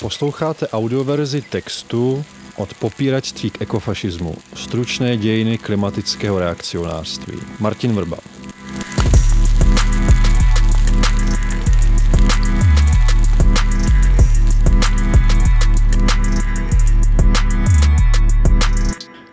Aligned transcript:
Posloucháte 0.00 0.68
audioverzi 0.68 1.42
textu 1.42 2.24
od 2.56 2.74
popíračství 2.74 3.50
k 3.50 3.62
ekofašismu. 3.62 4.34
Stručné 4.54 5.16
dějiny 5.16 5.58
klimatického 5.58 6.38
reakcionářství. 6.38 7.38
Martin 7.58 7.92
Vrba. 7.92 8.16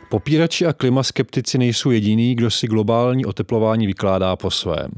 Popírači 0.10 0.66
a 0.66 0.74
klimaskeptici 0.74 1.58
nejsou 1.58 1.92
jediný, 1.92 2.36
kdo 2.36 2.52
si 2.52 2.68
globální 2.68 3.26
oteplování 3.26 3.88
vykládá 3.88 4.36
po 4.36 4.52
svém. 4.52 4.92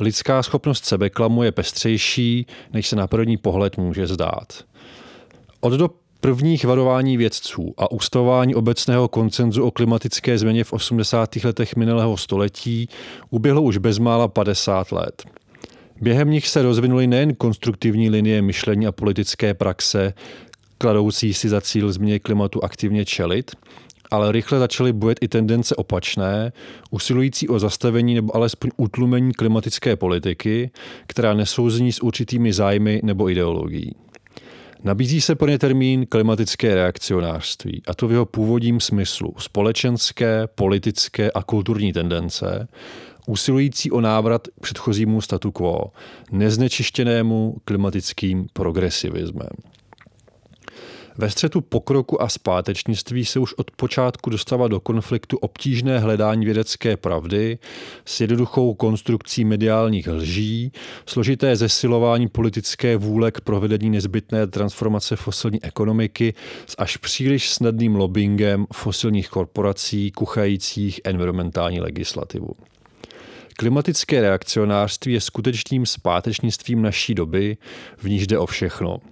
Lidská 0.00 0.42
schopnost 0.42 0.84
sebeklamu 0.84 1.42
je 1.42 1.52
pestřejší, 1.52 2.46
než 2.72 2.88
se 2.88 2.96
na 2.96 3.06
první 3.06 3.36
pohled 3.36 3.76
může 3.76 4.06
zdát. 4.06 4.69
Od 5.62 5.72
do 5.72 5.90
prvních 6.20 6.64
varování 6.64 7.16
vědců 7.16 7.74
a 7.78 7.92
ustavování 7.92 8.54
obecného 8.54 9.08
koncenzu 9.08 9.64
o 9.64 9.70
klimatické 9.70 10.38
změně 10.38 10.64
v 10.64 10.72
80. 10.72 11.36
letech 11.44 11.76
minulého 11.76 12.16
století 12.16 12.88
uběhlo 13.30 13.62
už 13.62 13.78
bezmála 13.78 14.28
50 14.28 14.92
let. 14.92 15.24
Během 16.00 16.30
nich 16.30 16.48
se 16.48 16.62
rozvinuly 16.62 17.06
nejen 17.06 17.34
konstruktivní 17.34 18.10
linie 18.10 18.42
myšlení 18.42 18.86
a 18.86 18.92
politické 18.92 19.54
praxe, 19.54 20.14
kladoucí 20.78 21.34
si 21.34 21.48
za 21.48 21.60
cíl 21.60 21.92
změně 21.92 22.18
klimatu 22.18 22.64
aktivně 22.64 23.04
čelit, 23.04 23.50
ale 24.10 24.32
rychle 24.32 24.58
začaly 24.58 24.92
bojet 24.92 25.18
i 25.20 25.28
tendence 25.28 25.76
opačné, 25.76 26.52
usilující 26.90 27.48
o 27.48 27.58
zastavení 27.58 28.14
nebo 28.14 28.36
alespoň 28.36 28.70
utlumení 28.76 29.32
klimatické 29.32 29.96
politiky, 29.96 30.70
která 31.06 31.34
nesouzní 31.34 31.92
s 31.92 32.02
určitými 32.02 32.52
zájmy 32.52 33.00
nebo 33.04 33.30
ideologií. 33.30 33.94
Nabízí 34.84 35.20
se 35.20 35.34
pro 35.34 35.48
ně 35.48 35.58
termín 35.58 36.06
klimatické 36.06 36.74
reakcionářství, 36.74 37.82
a 37.86 37.94
to 37.94 38.08
v 38.08 38.12
jeho 38.12 38.26
původním 38.26 38.80
smyslu 38.80 39.34
společenské, 39.38 40.46
politické 40.54 41.30
a 41.30 41.42
kulturní 41.42 41.92
tendence, 41.92 42.68
usilující 43.26 43.90
o 43.90 44.00
návrat 44.00 44.48
k 44.48 44.60
předchozímu 44.60 45.20
statu 45.20 45.52
quo, 45.52 45.92
neznečištěnému 46.32 47.56
klimatickým 47.64 48.46
progresivismem. 48.52 49.50
Ve 51.20 51.30
střetu 51.30 51.60
pokroku 51.60 52.22
a 52.22 52.28
zpátečnictví 52.28 53.24
se 53.24 53.38
už 53.38 53.54
od 53.54 53.70
počátku 53.70 54.30
dostává 54.30 54.68
do 54.68 54.80
konfliktu 54.80 55.36
obtížné 55.36 55.98
hledání 55.98 56.44
vědecké 56.44 56.96
pravdy 56.96 57.58
s 58.04 58.20
jednoduchou 58.20 58.74
konstrukcí 58.74 59.44
mediálních 59.44 60.08
lží, 60.08 60.72
složité 61.06 61.56
zesilování 61.56 62.28
politické 62.28 62.96
vůle 62.96 63.30
k 63.30 63.40
provedení 63.40 63.90
nezbytné 63.90 64.46
transformace 64.46 65.16
fosilní 65.16 65.64
ekonomiky 65.64 66.34
s 66.66 66.74
až 66.78 66.96
příliš 66.96 67.50
snadným 67.50 67.94
lobbyingem 67.94 68.66
fosilních 68.72 69.28
korporací 69.28 70.10
kuchajících 70.10 71.00
environmentální 71.04 71.80
legislativu. 71.80 72.50
Klimatické 73.56 74.20
reakcionářství 74.20 75.12
je 75.12 75.20
skutečným 75.20 75.86
zpátečnictvím 75.86 76.82
naší 76.82 77.14
doby, 77.14 77.56
v 77.96 78.08
níž 78.08 78.26
jde 78.26 78.38
o 78.38 78.46
všechno– 78.46 78.98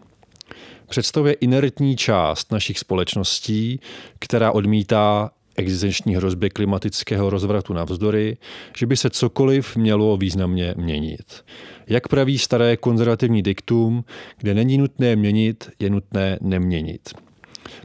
představuje 0.89 1.33
inertní 1.33 1.97
část 1.97 2.53
našich 2.53 2.79
společností, 2.79 3.81
která 4.19 4.53
odmítá 4.53 5.31
existenční 5.57 6.17
hrozby 6.17 6.51
klimatického 6.51 7.31
rozvratu 7.31 7.73
navzdory, 7.73 8.37
že 8.77 8.87
by 8.87 8.97
se 8.97 9.11
cokoliv 9.11 9.77
mělo 9.77 10.17
významně 10.17 10.75
měnit. 10.77 11.45
Jak 11.87 12.09
praví 12.09 12.39
staré 12.39 12.77
konzervativní 12.77 13.43
diktum, 13.43 14.05
kde 14.39 14.55
není 14.55 14.79
nutné 14.79 15.17
měnit, 15.17 15.71
je 15.79 15.91
nutné 15.91 16.39
neměnit. 16.41 17.09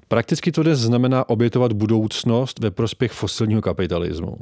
Prakticky 0.07 0.51
to 0.51 0.63
dnes 0.63 0.79
znamená 0.79 1.29
obětovat 1.29 1.73
budoucnost 1.73 2.59
ve 2.59 2.72
prospěch 2.72 3.11
fosilního 3.11 3.61
kapitalismu. 3.61 4.38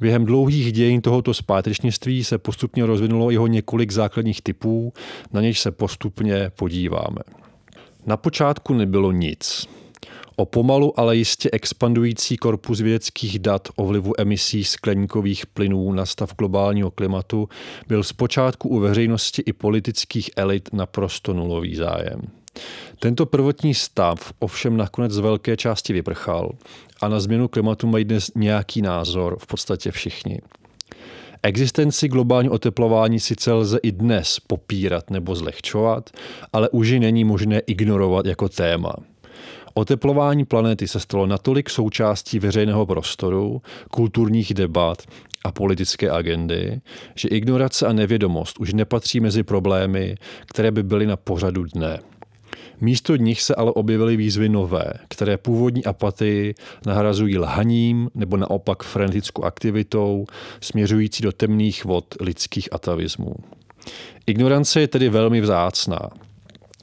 Během 0.00 0.24
dlouhých 0.24 0.72
dějin 0.72 1.00
tohoto 1.00 1.34
zpátečnictví 1.34 2.24
se 2.24 2.38
postupně 2.38 2.86
rozvinulo 2.86 3.30
jeho 3.30 3.46
několik 3.46 3.90
základních 3.90 4.42
typů, 4.42 4.92
na 5.32 5.40
něž 5.40 5.60
se 5.60 5.70
postupně 5.70 6.50
podíváme. 6.56 7.41
Na 8.06 8.16
počátku 8.16 8.74
nebylo 8.74 9.12
nic. 9.12 9.68
O 10.36 10.46
pomalu, 10.46 11.00
ale 11.00 11.16
jistě 11.16 11.48
expandující 11.52 12.36
korpus 12.36 12.80
vědeckých 12.80 13.38
dat 13.38 13.68
o 13.76 13.86
vlivu 13.86 14.12
emisí 14.20 14.64
skleníkových 14.64 15.46
plynů 15.46 15.92
na 15.92 16.06
stav 16.06 16.34
globálního 16.38 16.90
klimatu 16.90 17.48
byl 17.88 18.02
zpočátku 18.02 18.68
u 18.68 18.78
veřejnosti 18.78 19.42
i 19.46 19.52
politických 19.52 20.30
elit 20.36 20.68
naprosto 20.72 21.34
nulový 21.34 21.76
zájem. 21.76 22.20
Tento 22.98 23.26
prvotní 23.26 23.74
stav 23.74 24.32
ovšem 24.38 24.76
nakonec 24.76 25.12
z 25.12 25.18
velké 25.18 25.56
části 25.56 25.92
vyprchal 25.92 26.52
a 27.00 27.08
na 27.08 27.20
změnu 27.20 27.48
klimatu 27.48 27.86
mají 27.86 28.04
dnes 28.04 28.30
nějaký 28.34 28.82
názor 28.82 29.38
v 29.38 29.46
podstatě 29.46 29.90
všichni. 29.90 30.40
Existenci 31.44 32.08
globální 32.08 32.48
oteplování 32.48 33.20
sice 33.20 33.52
lze 33.52 33.78
i 33.82 33.92
dnes 33.92 34.40
popírat 34.46 35.10
nebo 35.10 35.34
zlehčovat, 35.34 36.10
ale 36.52 36.68
už 36.68 36.88
ji 36.88 37.00
není 37.00 37.24
možné 37.24 37.58
ignorovat 37.60 38.26
jako 38.26 38.48
téma. 38.48 38.92
Oteplování 39.74 40.44
planety 40.44 40.88
se 40.88 41.00
stalo 41.00 41.26
natolik 41.26 41.70
součástí 41.70 42.38
veřejného 42.38 42.86
prostoru, 42.86 43.62
kulturních 43.90 44.54
debat 44.54 45.02
a 45.44 45.52
politické 45.52 46.10
agendy, 46.10 46.80
že 47.14 47.28
ignorace 47.28 47.86
a 47.86 47.92
nevědomost 47.92 48.60
už 48.60 48.72
nepatří 48.72 49.20
mezi 49.20 49.42
problémy, 49.42 50.14
které 50.46 50.70
by 50.70 50.82
byly 50.82 51.06
na 51.06 51.16
pořadu 51.16 51.64
dne. 51.64 51.98
Místo 52.82 53.16
nich 53.16 53.42
se 53.42 53.54
ale 53.54 53.72
objevily 53.72 54.16
výzvy 54.16 54.48
nové, 54.48 54.84
které 55.08 55.36
původní 55.36 55.84
apatii 55.84 56.54
nahrazují 56.86 57.38
lhaním 57.38 58.10
nebo 58.14 58.36
naopak 58.36 58.82
frenetickou 58.82 59.44
aktivitou 59.44 60.26
směřující 60.60 61.22
do 61.22 61.32
temných 61.32 61.84
vod 61.84 62.14
lidských 62.20 62.68
atavismů. 62.72 63.34
Ignorance 64.26 64.80
je 64.80 64.88
tedy 64.88 65.08
velmi 65.08 65.40
vzácná. 65.40 66.10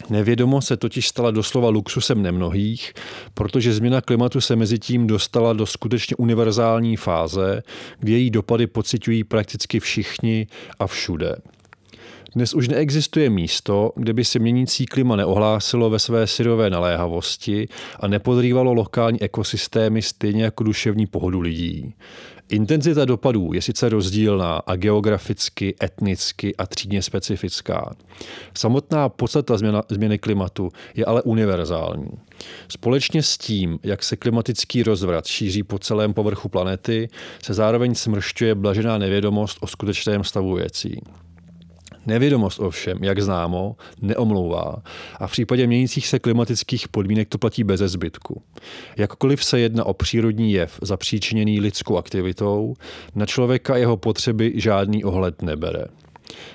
Nevědomost 0.09 0.67
se 0.67 0.77
totiž 0.77 1.07
stala 1.07 1.31
doslova 1.31 1.69
luxusem 1.69 2.21
nemnohých, 2.21 2.93
protože 3.33 3.73
změna 3.73 4.01
klimatu 4.01 4.41
se 4.41 4.55
mezi 4.55 4.79
tím 4.79 5.07
dostala 5.07 5.53
do 5.53 5.65
skutečně 5.65 6.15
univerzální 6.15 6.97
fáze, 6.97 7.63
kdy 7.99 8.11
její 8.11 8.29
dopady 8.29 8.67
pocitují 8.67 9.23
prakticky 9.23 9.79
všichni 9.79 10.47
a 10.79 10.87
všude. 10.87 11.35
Dnes 12.35 12.53
už 12.53 12.67
neexistuje 12.67 13.29
místo, 13.29 13.91
kde 13.95 14.13
by 14.13 14.25
se 14.25 14.39
měnící 14.39 14.85
klima 14.85 15.15
neohlásilo 15.15 15.89
ve 15.89 15.99
své 15.99 16.27
syrové 16.27 16.69
naléhavosti 16.69 17.67
a 17.99 18.07
nepodrývalo 18.07 18.73
lokální 18.73 19.21
ekosystémy 19.21 20.01
stejně 20.01 20.43
jako 20.43 20.63
duševní 20.63 21.07
pohodu 21.07 21.39
lidí. 21.39 21.93
Intenzita 22.49 23.05
dopadů 23.05 23.53
je 23.53 23.61
sice 23.61 23.89
rozdílná 23.89 24.55
a 24.57 24.75
geograficky, 24.75 25.75
etnicky 25.83 26.55
a 26.55 26.65
třídně 26.65 27.01
specifická. 27.01 27.95
Samotná 28.57 29.09
podstata 29.09 29.57
změna, 29.57 29.83
změny 29.89 30.17
klimatu 30.17 30.69
je 30.95 31.05
ale 31.05 31.21
univerzální. 31.21 32.09
Společně 32.67 33.23
s 33.23 33.37
tím, 33.37 33.79
jak 33.83 34.03
se 34.03 34.15
klimatický 34.15 34.83
rozvrat 34.83 35.25
šíří 35.25 35.63
po 35.63 35.79
celém 35.79 36.13
povrchu 36.13 36.49
planety, 36.49 37.07
se 37.43 37.53
zároveň 37.53 37.95
smršťuje 37.95 38.55
blažená 38.55 38.97
nevědomost 38.97 39.57
o 39.61 39.67
skutečném 39.67 40.23
stavu 40.23 40.53
věcí. 40.55 41.01
Nevědomost 42.05 42.59
ovšem, 42.59 43.03
jak 43.03 43.19
známo, 43.19 43.75
neomlouvá 44.01 44.75
a 45.19 45.27
v 45.27 45.31
případě 45.31 45.67
měnících 45.67 46.07
se 46.07 46.19
klimatických 46.19 46.87
podmínek 46.87 47.29
to 47.29 47.37
platí 47.37 47.63
bez 47.63 47.79
zbytku. 47.79 48.41
Jakkoliv 48.97 49.43
se 49.43 49.59
jedná 49.59 49.83
o 49.83 49.93
přírodní 49.93 50.53
jev 50.53 50.79
zapříčiněný 50.81 51.59
lidskou 51.59 51.97
aktivitou, 51.97 52.73
na 53.15 53.25
člověka 53.25 53.77
jeho 53.77 53.97
potřeby 53.97 54.53
žádný 54.55 55.03
ohled 55.03 55.41
nebere. 55.41 55.85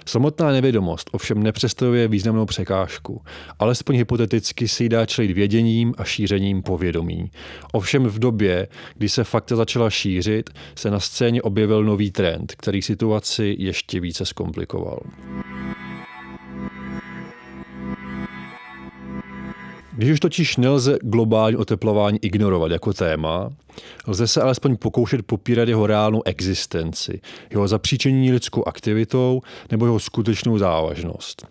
Samotná 0.07 0.53
nevědomost 0.53 1.11
ovšem 1.13 1.43
nepředstavuje 1.43 2.09
významnou 2.09 2.47
překážku. 2.47 3.23
Alespoň 3.59 3.97
hypoteticky 3.97 4.69
si 4.69 4.89
dá 4.89 5.07
čelit 5.07 5.33
věděním 5.33 5.95
a 5.99 6.05
šířením 6.05 6.63
povědomí. 6.63 7.31
Ovšem 7.73 8.05
v 8.07 8.19
době, 8.19 8.69
kdy 8.97 9.09
se 9.09 9.25
fakta 9.25 9.57
začala 9.57 9.91
šířit, 9.91 10.51
se 10.75 10.91
na 10.91 11.01
scéně 11.01 11.43
objevil 11.43 11.85
nový 11.85 12.11
trend, 12.11 12.55
který 12.57 12.83
situaci 12.83 13.57
ještě 13.59 14.01
více 14.01 14.25
zkomplikoval. 14.25 15.01
Když 19.97 20.11
už 20.11 20.21
totiž 20.21 20.57
nelze 20.57 20.99
globální 21.03 21.57
oteplování 21.57 22.19
ignorovat 22.23 22.71
jako 22.71 22.93
téma, 22.93 23.51
lze 24.07 24.27
se 24.27 24.43
alespoň 24.43 24.77
pokoušet 24.77 25.27
popírat 25.27 25.69
jeho 25.69 25.87
reálnou 25.87 26.23
existenci, 26.25 27.21
jeho 27.51 27.69
zapříčení 27.69 28.33
lidskou 28.33 28.69
aktivitou 28.69 29.43
nebo 29.71 29.87
jeho 29.87 30.01
skutečnou 30.01 30.59
závažnost. 30.59 31.47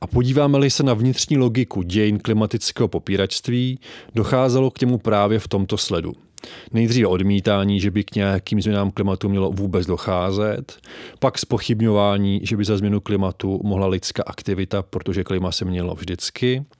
A 0.00 0.06
podíváme-li 0.06 0.70
se 0.70 0.82
na 0.82 0.94
vnitřní 0.94 1.38
logiku 1.38 1.82
dějin 1.82 2.18
klimatického 2.18 2.88
popíračství, 2.88 3.78
docházelo 4.14 4.70
k 4.70 4.80
němu 4.80 4.98
právě 4.98 5.38
v 5.38 5.48
tomto 5.48 5.76
sledu. 5.76 6.12
Nejdříve 6.72 7.08
odmítání, 7.08 7.80
že 7.80 7.90
by 7.90 8.04
k 8.04 8.14
nějakým 8.14 8.62
změnám 8.62 8.90
klimatu 8.90 9.28
mělo 9.28 9.50
vůbec 9.50 9.86
docházet, 9.86 10.78
pak 11.18 11.38
spochybňování, 11.38 12.40
že 12.42 12.56
by 12.56 12.64
za 12.64 12.76
změnu 12.76 13.00
klimatu 13.00 13.60
mohla 13.64 13.86
lidská 13.86 14.22
aktivita, 14.26 14.82
protože 14.82 15.24
klima 15.24 15.52
se 15.52 15.64
měnilo 15.64 15.94
vždycky– 15.94 16.64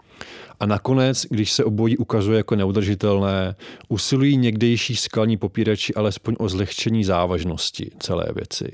A 0.61 0.67
nakonec, 0.67 1.26
když 1.31 1.53
se 1.53 1.65
obojí 1.65 1.97
ukazuje 1.97 2.37
jako 2.37 2.56
neudržitelné, 2.56 3.55
usilují 3.88 4.37
někdejší 4.37 4.97
skalní 4.97 5.37
popírači 5.37 5.94
alespoň 5.94 6.37
o 6.38 6.49
zlehčení 6.49 7.05
závažnosti 7.05 7.91
celé 7.99 8.26
věci. 8.35 8.70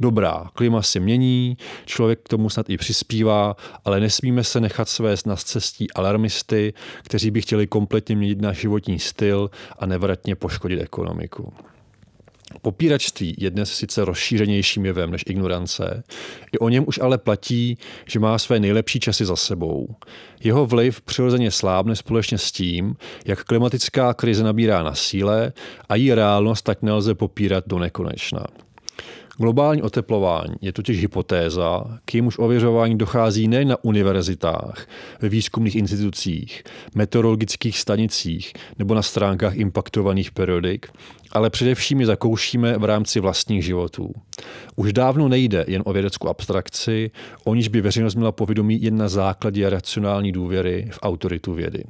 Dobrá, 0.00 0.50
klima 0.54 0.82
se 0.82 1.00
mění, 1.00 1.56
člověk 1.86 2.20
k 2.22 2.28
tomu 2.28 2.50
snad 2.50 2.70
i 2.70 2.76
přispívá, 2.76 3.56
ale 3.84 4.00
nesmíme 4.00 4.44
se 4.44 4.60
nechat 4.60 4.88
svést 4.88 5.26
na 5.26 5.36
cestí 5.36 5.90
alarmisty, 5.90 6.72
kteří 7.02 7.30
by 7.30 7.42
chtěli 7.42 7.66
kompletně 7.66 8.16
měnit 8.16 8.40
náš 8.40 8.60
životní 8.60 8.98
styl 8.98 9.50
a 9.78 9.86
nevratně 9.86 10.36
poškodit 10.36 10.80
ekonomiku. 10.80 11.52
Popíračství 12.62 13.34
je 13.38 13.50
dnes 13.50 13.72
sice 13.72 14.04
rozšířenějším 14.04 14.86
jevem 14.86 15.10
než 15.10 15.24
ignorance, 15.26 16.02
i 16.52 16.58
o 16.58 16.68
něm 16.68 16.84
už 16.86 16.98
ale 16.98 17.18
platí, 17.18 17.78
že 18.06 18.18
má 18.18 18.38
své 18.38 18.60
nejlepší 18.60 19.00
časy 19.00 19.24
za 19.24 19.36
sebou. 19.36 19.94
Jeho 20.44 20.66
vliv 20.66 21.00
přirozeně 21.00 21.50
slábne 21.50 21.96
společně 21.96 22.38
s 22.38 22.52
tím, 22.52 22.96
jak 23.26 23.44
klimatická 23.44 24.14
krize 24.14 24.44
nabírá 24.44 24.82
na 24.82 24.94
síle 24.94 25.52
a 25.88 25.96
její 25.96 26.14
reálnost 26.14 26.64
tak 26.64 26.82
nelze 26.82 27.14
popírat 27.14 27.64
do 27.66 27.78
nekonečna. 27.78 28.46
Globální 29.40 29.82
oteplování 29.82 30.54
je 30.60 30.72
totiž 30.72 31.00
hypotéza, 31.00 31.98
k 32.04 32.14
jemuž 32.14 32.38
ověřování 32.38 32.98
dochází 32.98 33.48
nejen 33.48 33.68
na 33.68 33.84
univerzitách, 33.84 34.86
ve 35.20 35.28
výzkumných 35.28 35.76
institucích, 35.76 36.64
meteorologických 36.94 37.78
stanicích 37.78 38.52
nebo 38.78 38.94
na 38.94 39.02
stránkách 39.02 39.56
impaktovaných 39.56 40.30
periodik, 40.30 40.86
ale 41.32 41.50
především 41.50 42.00
je 42.00 42.06
zakoušíme 42.06 42.78
v 42.78 42.84
rámci 42.84 43.20
vlastních 43.20 43.64
životů. 43.64 44.12
Už 44.76 44.92
dávno 44.92 45.28
nejde 45.28 45.64
jen 45.68 45.82
o 45.86 45.92
vědeckou 45.92 46.28
abstrakci, 46.28 47.10
o 47.44 47.54
níž 47.54 47.68
by 47.68 47.80
veřejnost 47.80 48.14
měla 48.14 48.32
povědomí 48.32 48.82
jen 48.82 48.96
na 48.96 49.08
základě 49.08 49.70
racionální 49.70 50.32
důvěry 50.32 50.88
v 50.92 50.98
autoritu 51.02 51.54
vědy. 51.54 51.84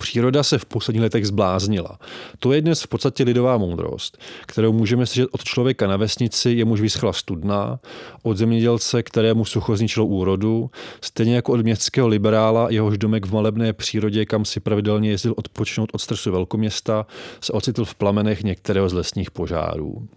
Příroda 0.00 0.42
se 0.42 0.58
v 0.58 0.64
posledních 0.64 1.02
letech 1.02 1.26
zbláznila. 1.26 1.98
To 2.38 2.52
je 2.52 2.60
dnes 2.60 2.82
v 2.82 2.88
podstatě 2.88 3.24
lidová 3.24 3.58
moudrost, 3.58 4.18
kterou 4.46 4.72
můžeme 4.72 5.06
slyšet 5.06 5.28
od 5.32 5.44
člověka 5.44 5.86
na 5.86 5.96
vesnici, 5.96 6.50
jemuž 6.50 6.80
vyschla 6.80 7.12
studna, 7.12 7.80
od 8.22 8.36
zemědělce, 8.36 9.02
kterému 9.02 9.44
sucho 9.44 9.76
zničilo 9.76 10.06
úrodu, 10.06 10.70
stejně 11.00 11.34
jako 11.34 11.52
od 11.52 11.60
městského 11.60 12.08
liberála, 12.08 12.70
jehož 12.70 12.98
domek 12.98 13.26
v 13.26 13.32
malebné 13.32 13.72
přírodě, 13.72 14.26
kam 14.26 14.44
si 14.44 14.60
pravidelně 14.60 15.10
jezdil 15.10 15.34
odpočnout 15.36 15.90
od 15.92 16.00
stresu 16.00 16.32
velkoměsta, 16.32 17.06
se 17.40 17.52
ocitl 17.52 17.84
v 17.84 17.94
plamenech 17.94 18.42
některého 18.42 18.88
z 18.88 18.92
lesních 18.92 19.30
požárů. 19.30 20.08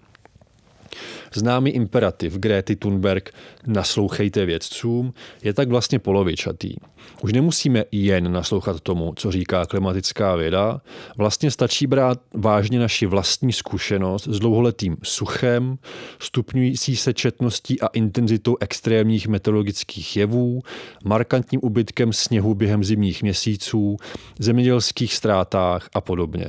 Známý 1.34 1.72
imperativ 1.72 2.38
Gréty 2.38 2.75
Thunberg 2.75 3.31
naslouchejte 3.68 4.45
vědcům 4.45 5.13
je 5.44 5.54
tak 5.54 5.69
vlastně 5.69 6.00
polovičatý. 6.00 6.75
Už 7.22 7.34
nemusíme 7.34 7.84
jen 7.92 8.31
naslouchat 8.31 8.81
tomu, 8.81 9.13
co 9.16 9.31
říká 9.31 9.66
klimatická 9.66 10.36
věda, 10.36 10.81
vlastně 11.18 11.51
stačí 11.51 11.88
brát 11.88 12.19
vážně 12.34 12.80
naši 12.80 13.06
vlastní 13.06 13.54
zkušenost 13.54 14.28
s 14.28 14.40
dlouholetým 14.40 14.98
suchem, 15.04 15.78
stupňující 16.19 16.95
se 16.95 17.13
četností 17.13 17.81
a 17.81 17.88
intenzitou 17.88 18.57
extrémních 18.60 19.28
meteorologických 19.28 20.18
jevů, 20.18 20.62
markantním 21.06 21.60
ubytkem 21.63 22.13
sněhu 22.13 22.56
během 22.56 22.84
zimních 22.84 23.24
měsíců, 23.24 23.98
zemědělských 24.40 25.13
ztrátách 25.13 25.90
a 25.94 26.01
podobně. 26.01 26.45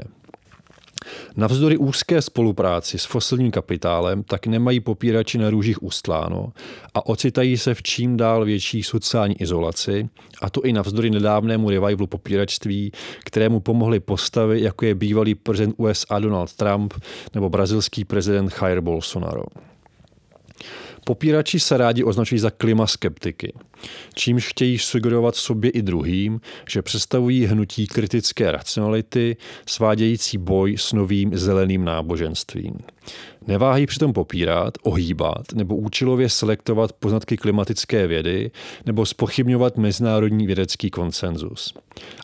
Navzdory 1.36 1.76
úzké 1.76 2.22
spolupráci 2.22 2.98
s 2.98 3.04
fosilním 3.04 3.50
kapitálem 3.50 4.22
tak 4.22 4.46
nemají 4.46 4.80
popírači 4.80 5.38
na 5.38 5.50
růžích 5.50 5.82
ustláno 5.82 6.52
a 6.94 7.06
ocitají 7.06 7.56
se 7.56 7.74
v 7.74 7.82
čím 7.82 8.16
dál 8.16 8.44
větší 8.44 8.82
sociální 8.82 9.40
izolaci, 9.42 10.08
a 10.42 10.50
to 10.50 10.62
i 10.62 10.72
navzdory 10.72 11.10
nedávnému 11.10 11.70
revivalu 11.70 12.06
popíračství, 12.06 12.92
kterému 13.24 13.60
pomohly 13.60 14.00
postavy, 14.00 14.62
jako 14.62 14.84
je 14.84 14.94
bývalý 14.94 15.34
prezident 15.34 15.74
USA 15.76 16.18
Donald 16.18 16.52
Trump 16.52 16.94
nebo 17.34 17.48
brazilský 17.48 18.04
prezident 18.04 18.52
Jair 18.62 18.80
Bolsonaro. 18.80 19.44
Popírači 21.04 21.60
se 21.60 21.76
rádi 21.76 22.04
označují 22.04 22.38
za 22.38 22.50
klimaskeptiky, 22.50 23.52
čímž 24.14 24.48
chtějí 24.48 24.78
sugerovat 24.78 25.36
sobě 25.36 25.70
i 25.70 25.82
druhým, 25.82 26.40
že 26.68 26.82
představují 26.82 27.46
hnutí 27.46 27.86
kritické 27.86 28.52
racionality, 28.52 29.36
svádějící 29.66 30.38
boj 30.38 30.76
s 30.78 30.92
novým 30.92 31.36
zeleným 31.36 31.84
náboženstvím. 31.84 32.74
Neváhají 33.46 33.86
přitom 33.86 34.12
popírat, 34.12 34.74
ohýbat 34.82 35.52
nebo 35.54 35.76
účelově 35.76 36.28
selektovat 36.28 36.92
poznatky 36.92 37.36
klimatické 37.36 38.06
vědy 38.06 38.50
nebo 38.86 39.06
spochybňovat 39.06 39.76
mezinárodní 39.76 40.46
vědecký 40.46 40.90
konsenzus. 40.90 41.74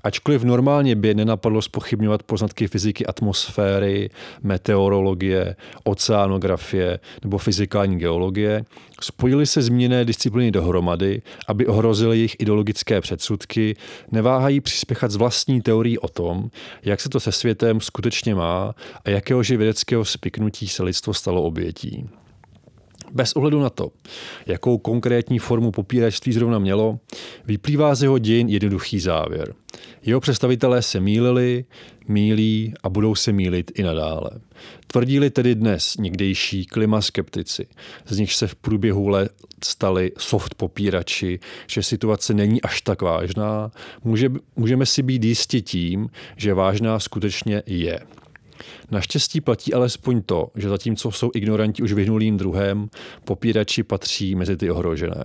Ačkoliv 0.05 0.45
normálně 0.45 0.97
by 0.97 1.15
nenapadlo 1.15 1.63
spochybňovat 1.63 2.23
poznatky 2.23 2.67
fyziky 2.67 3.07
atmosféry, 3.07 4.11
meteorologie, 4.43 5.57
oceánografie 5.85 6.99
nebo 7.25 7.39
fyzikální 7.39 7.99
geologie, 7.99 8.65
spojili 9.05 9.47
se 9.47 9.63
zmíněné 9.63 10.05
disciplíny 10.05 10.51
dohromady, 10.51 11.23
aby 11.49 11.67
ohrozili 11.67 12.17
jejich 12.17 12.37
ideologické 12.39 13.01
předsudky, 13.01 13.77
neváhají 14.13 14.61
přispěchat 14.61 15.11
z 15.11 15.17
vlastní 15.17 15.61
teorií 15.63 15.99
o 15.99 16.09
tom, 16.09 16.51
jak 16.83 17.01
se 17.01 17.09
to 17.09 17.21
se 17.21 17.33
světem 17.33 17.81
skutečně 17.81 18.35
má 18.35 18.75
a 19.05 19.11
jakéhože 19.11 19.57
vědeckého 19.57 20.05
spiknutí 20.05 20.69
se 20.69 20.83
lidstvo 20.83 21.15
stalo 21.15 21.43
obětí. 21.43 22.09
Bez 23.13 23.33
ohledu 23.33 23.61
na 23.61 23.71
to, 23.71 23.91
jakou 24.47 24.79
konkrétní 24.79 25.39
formu 25.39 25.71
popíračství 25.71 26.33
zrovna 26.33 26.59
mělo, 26.59 26.99
vyplývá 27.45 27.95
z 27.95 28.03
jeho 28.03 28.19
dějin 28.19 28.49
jednoduchý 28.49 29.01
závěr. 29.01 29.55
Jeho 30.03 30.21
představitelé 30.21 30.83
se 30.83 31.01
mýlili, 31.01 31.65
mílí 32.11 32.75
a 32.83 32.89
budou 32.89 33.15
se 33.15 33.33
mílit 33.33 33.73
i 33.75 33.83
nadále. 33.83 34.31
Tvrdili 34.87 35.31
tedy 35.31 35.55
dnes 35.55 35.97
někdejší 35.97 36.67
klimaskeptici, 36.67 37.67
z 38.07 38.19
nich 38.19 38.35
se 38.35 38.47
v 38.47 38.55
průběhu 38.55 39.09
let 39.09 39.33
stali 39.65 40.13
soft 40.19 40.55
popírači, 40.55 41.41
že 41.67 41.83
situace 41.83 42.35
není 42.35 42.63
až 42.63 42.83
tak 42.83 43.03
vážná, 43.03 43.71
může, 44.05 44.31
můžeme 44.57 44.87
si 44.87 45.03
být 45.03 45.25
jistí 45.25 45.63
tím, 45.63 46.09
že 46.37 46.55
vážná 46.55 46.99
skutečně 46.99 47.63
je. 47.67 48.01
Naštěstí 48.91 49.41
platí 49.41 49.75
alespoň 49.75 50.23
to, 50.23 50.51
že 50.55 50.69
zatímco 50.69 51.11
jsou 51.11 51.31
ignoranti 51.35 51.83
už 51.83 51.93
vyhnulým 51.93 52.37
druhem, 52.37 52.89
popírači 53.25 53.83
patří 53.83 54.35
mezi 54.35 54.57
ty 54.57 54.71
ohrožené. 54.71 55.25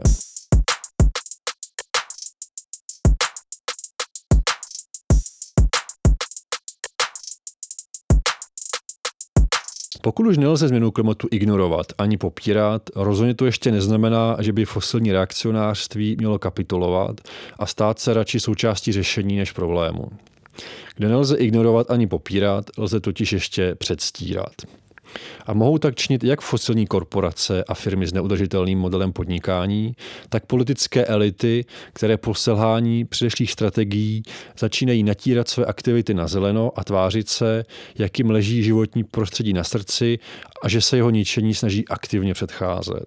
Pokud 10.05 10.27
už 10.27 10.37
nelze 10.37 10.67
změnu 10.67 10.91
klimatu 10.91 11.27
ignorovat 11.31 11.85
ani 11.97 12.17
popírat, 12.17 12.89
rozhodně 12.95 13.33
to 13.33 13.45
ještě 13.45 13.71
neznamená, 13.71 14.37
že 14.39 14.53
by 14.53 14.65
fosilní 14.65 15.11
reakcionářství 15.11 16.15
mělo 16.19 16.39
kapitulovat 16.39 17.21
a 17.59 17.65
stát 17.65 17.99
se 17.99 18.13
radši 18.13 18.39
součástí 18.39 18.91
řešení 18.91 19.37
než 19.37 19.51
problému. 19.51 20.07
Kde 20.95 21.09
nelze 21.09 21.37
ignorovat 21.37 21.91
ani 21.91 22.07
popírat, 22.07 22.65
lze 22.77 22.99
totiž 22.99 23.33
ještě 23.33 23.75
předstírat. 23.75 24.53
A 25.45 25.53
mohou 25.53 25.77
tak 25.77 25.95
činit 25.95 26.23
jak 26.23 26.41
fosilní 26.41 26.87
korporace 26.87 27.63
a 27.63 27.73
firmy 27.73 28.07
s 28.07 28.13
neudržitelným 28.13 28.79
modelem 28.79 29.13
podnikání, 29.13 29.95
tak 30.29 30.45
politické 30.45 31.05
elity, 31.05 31.65
které 31.93 32.17
po 32.17 32.33
selhání 32.33 33.05
předešlých 33.05 33.51
strategií 33.51 34.23
začínají 34.59 35.03
natírat 35.03 35.47
své 35.47 35.65
aktivity 35.65 36.13
na 36.13 36.27
zeleno 36.27 36.71
a 36.75 36.83
tvářit 36.83 37.29
se, 37.29 37.63
jak 37.97 38.19
jim 38.19 38.29
leží 38.29 38.63
životní 38.63 39.03
prostředí 39.03 39.53
na 39.53 39.63
srdci 39.63 40.19
a 40.63 40.69
že 40.69 40.81
se 40.81 40.97
jeho 40.97 41.09
ničení 41.09 41.53
snaží 41.53 41.87
aktivně 41.87 42.33
předcházet. 42.33 43.05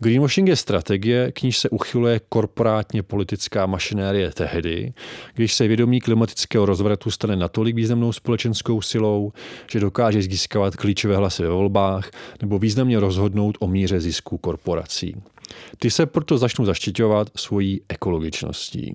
Greenwashing 0.00 0.48
je 0.48 0.56
strategie, 0.56 1.32
k 1.32 1.42
níž 1.42 1.58
se 1.58 1.70
uchyluje 1.70 2.20
korporátně 2.28 3.02
politická 3.02 3.66
mašinérie 3.66 4.30
tehdy, 4.30 4.92
když 5.34 5.54
se 5.54 5.68
vědomí 5.68 6.00
klimatického 6.00 6.66
rozvratu 6.66 7.10
stane 7.10 7.36
natolik 7.36 7.76
významnou 7.76 8.12
společenskou 8.12 8.82
silou, 8.82 9.32
že 9.70 9.80
dokáže 9.80 10.22
získávat 10.22 10.76
klíčové 10.76 11.16
hlasy 11.16 11.42
ve 11.42 11.48
volbách 11.48 12.10
nebo 12.42 12.58
významně 12.58 13.00
rozhodnout 13.00 13.56
o 13.60 13.66
míře 13.66 14.00
zisku 14.00 14.38
korporací. 14.38 15.16
Ty 15.78 15.90
se 15.90 16.06
proto 16.06 16.38
začnou 16.38 16.64
zaštiťovat 16.64 17.28
svojí 17.36 17.80
ekologičností. 17.88 18.94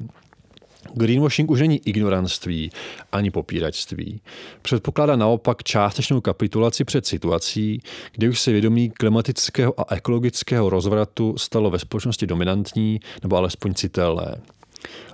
Greenwashing 0.93 1.51
už 1.51 1.61
není 1.61 1.81
ignoranství 1.85 2.71
ani 3.11 3.31
popíračství. 3.31 4.21
Předpokládá 4.61 5.15
naopak 5.15 5.63
částečnou 5.63 6.21
kapitulaci 6.21 6.83
před 6.83 7.05
situací, 7.05 7.81
kdy 8.11 8.29
už 8.29 8.39
se 8.39 8.51
vědomí 8.51 8.89
klimatického 8.89 9.79
a 9.79 9.95
ekologického 9.95 10.69
rozvratu 10.69 11.37
stalo 11.37 11.69
ve 11.69 11.79
společnosti 11.79 12.27
dominantní 12.27 12.99
nebo 13.23 13.35
alespoň 13.35 13.73
citelné. 13.73 14.41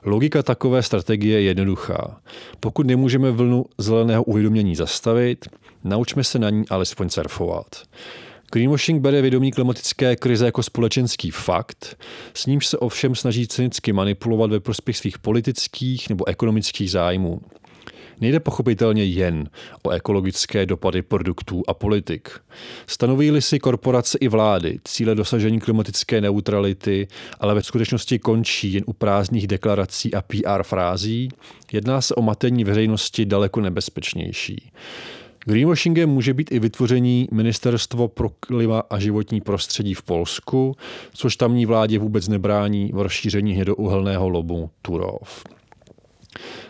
Logika 0.04 0.44
takové 0.44 0.84
strategie 0.84 1.42
je 1.42 1.48
jednoduchá. 1.48 2.22
Pokud 2.60 2.88
nemůžeme 2.88 3.32
vlnu 3.32 3.66
zeleného 3.78 4.24
uvědomění 4.24 4.76
zastavit, 4.76 5.46
naučme 5.84 6.24
se 6.24 6.40
na 6.40 6.50
ní 6.50 6.64
alespoň 6.70 7.10
surfovat. 7.10 7.66
Greenwashing 8.52 9.02
bere 9.02 9.22
vědomí 9.22 9.52
klimatické 9.52 10.16
krize 10.16 10.46
jako 10.46 10.64
společenský 10.64 11.32
fakt, 11.32 11.98
s 12.34 12.46
nímž 12.46 12.68
se 12.68 12.78
ovšem 12.78 13.16
snaží 13.16 13.48
cynicky 13.48 13.94
manipulovat 13.94 14.52
ve 14.52 14.60
prospěch 14.60 14.98
svých 14.98 15.20
politických 15.20 16.10
nebo 16.10 16.28
ekonomických 16.28 16.92
zájmů. 16.92 17.42
Nejde 18.22 18.40
pochopitelně 18.40 19.04
jen 19.04 19.50
o 19.84 19.90
ekologické 19.90 20.66
dopady 20.66 21.02
produktů 21.02 21.64
a 21.68 21.74
politik. 21.74 22.30
Stanoví-li 22.88 23.42
si 23.42 23.60
korporace 23.60 24.18
i 24.18 24.28
vlády 24.28 24.80
cíle 24.84 25.16
dosažení 25.16 25.60
klimatické 25.60 26.22
neutrality, 26.22 27.08
ale 27.40 27.56
ve 27.56 27.64
skutečnosti 27.64 28.20
končí 28.20 28.74
jen 28.74 28.84
u 28.88 28.94
prázdných 28.94 29.48
deklarací 29.48 30.14
a 30.14 30.22
PR 30.22 30.64
frází, 30.64 31.30
jedná 31.72 32.02
se 32.02 32.16
o 32.16 32.22
matení 32.22 32.64
veřejnosti 32.64 33.26
daleko 33.26 33.62
nebezpečnější. 33.62 34.72
Greenwashingem 35.50 36.10
může 36.10 36.34
být 36.34 36.52
i 36.52 36.60
vytvoření 36.60 37.28
Ministerstvo 37.32 38.08
pro 38.08 38.30
klima 38.30 38.84
a 38.90 39.00
životní 39.00 39.42
prostředí 39.42 39.94
v 39.94 40.04
Polsku, 40.04 40.76
což 41.14 41.36
tamní 41.36 41.66
vládě 41.66 42.00
vůbec 42.00 42.28
nebrání 42.28 42.92
v 42.94 43.02
rozšíření 43.02 43.54
hnědouhelného 43.54 44.30
lobu 44.30 44.70
Turov. 44.82 45.44